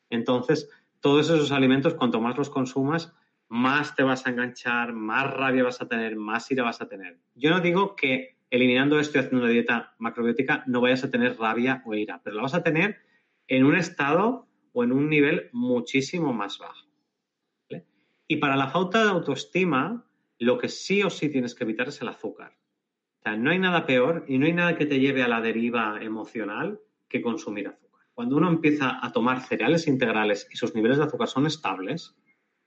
[0.09, 0.69] Entonces,
[0.99, 3.13] todos esos alimentos, cuanto más los consumas,
[3.49, 7.19] más te vas a enganchar, más rabia vas a tener, más ira vas a tener.
[7.35, 11.37] Yo no digo que eliminando esto y haciendo una dieta macrobiótica no vayas a tener
[11.37, 12.97] rabia o ira, pero la vas a tener
[13.47, 16.87] en un estado o en un nivel muchísimo más bajo.
[18.27, 20.05] Y para la falta de autoestima,
[20.43, 22.57] lo que sí o sí tienes que evitar es el azúcar.
[23.37, 26.79] No hay nada peor y no hay nada que te lleve a la deriva emocional
[27.07, 28.05] que consumir azúcar.
[28.13, 32.15] Cuando uno empieza a tomar cereales integrales y sus niveles de azúcar son estables,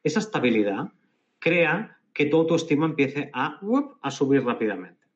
[0.02, 0.92] esa estabilidad
[1.38, 3.60] crea que tu autoestima empiece a,
[4.00, 5.06] a subir rápidamente.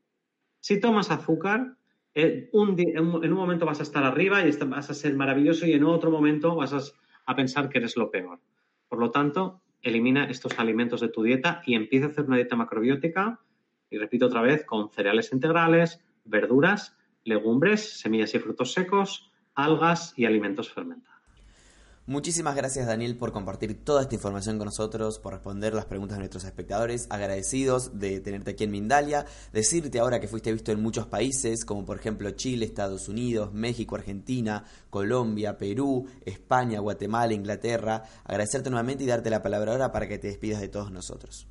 [0.60, 1.78] Si tomas azúcar,
[2.14, 5.84] eh, en un momento vas a estar arriba y vas a ser maravilloso y en
[5.84, 6.94] otro momento vas
[7.26, 8.40] a, pensar que eres lo peor.
[8.88, 12.56] Por lo tanto, elimina estos alimentos de tu dieta y empieza a hacer una dieta
[12.56, 13.40] macrobiótica,
[13.90, 20.24] y repito otra vez, con cereales integrales, verduras, legumbres, semillas y frutos secos, algas y
[20.26, 21.19] alimentos fermentados.
[22.10, 26.22] Muchísimas gracias Daniel por compartir toda esta información con nosotros, por responder las preguntas de
[26.22, 31.06] nuestros espectadores, agradecidos de tenerte aquí en Mindalia, decirte ahora que fuiste visto en muchos
[31.06, 38.70] países, como por ejemplo Chile, Estados Unidos, México, Argentina, Colombia, Perú, España, Guatemala, Inglaterra, agradecerte
[38.70, 41.46] nuevamente y darte la palabra ahora para que te despidas de todos nosotros.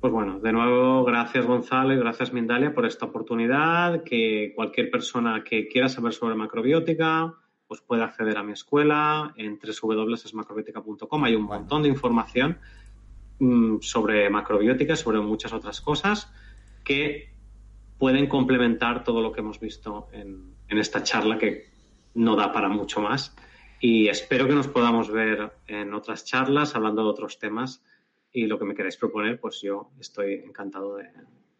[0.00, 5.42] Pues bueno, de nuevo, gracias Gonzalo y gracias Mindalia por esta oportunidad, que cualquier persona
[5.42, 7.34] que quiera saber sobre macrobiótica,
[7.68, 11.24] pues puede acceder a mi escuela en www.esmacrobiótica.com.
[11.24, 12.58] Hay un montón de información
[13.38, 16.32] mm, sobre macrobiótica, sobre muchas otras cosas
[16.82, 17.30] que
[17.98, 21.68] pueden complementar todo lo que hemos visto en, en esta charla que
[22.14, 23.36] no da para mucho más.
[23.80, 27.84] Y espero que nos podamos ver en otras charlas hablando de otros temas
[28.32, 31.10] y lo que me queráis proponer, pues yo estoy encantado de,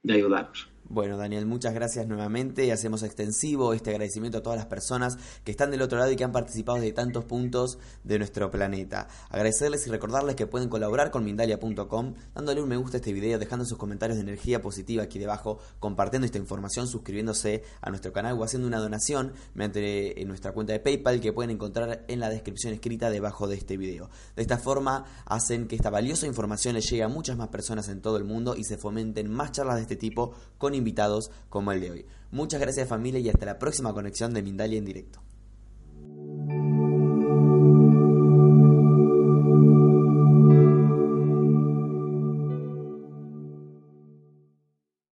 [0.03, 0.71] de ayudaros.
[0.91, 5.51] Bueno, Daniel, muchas gracias nuevamente y hacemos extensivo este agradecimiento a todas las personas que
[5.51, 9.07] están del otro lado y que han participado de tantos puntos de nuestro planeta.
[9.29, 13.39] Agradecerles y recordarles que pueden colaborar con Mindalia.com dándole un me gusta a este video,
[13.39, 18.39] dejando sus comentarios de energía positiva aquí debajo, compartiendo esta información, suscribiéndose a nuestro canal
[18.39, 22.73] o haciendo una donación mediante nuestra cuenta de PayPal que pueden encontrar en la descripción
[22.73, 24.09] escrita debajo de este video.
[24.37, 28.01] De esta forma hacen que esta valiosa información le llegue a muchas más personas en
[28.01, 31.81] todo el mundo y se fomenten más charlas de este tipo con invitados como el
[31.81, 32.07] de hoy.
[32.31, 35.21] Muchas gracias familia y hasta la próxima conexión de Mindalia en directo.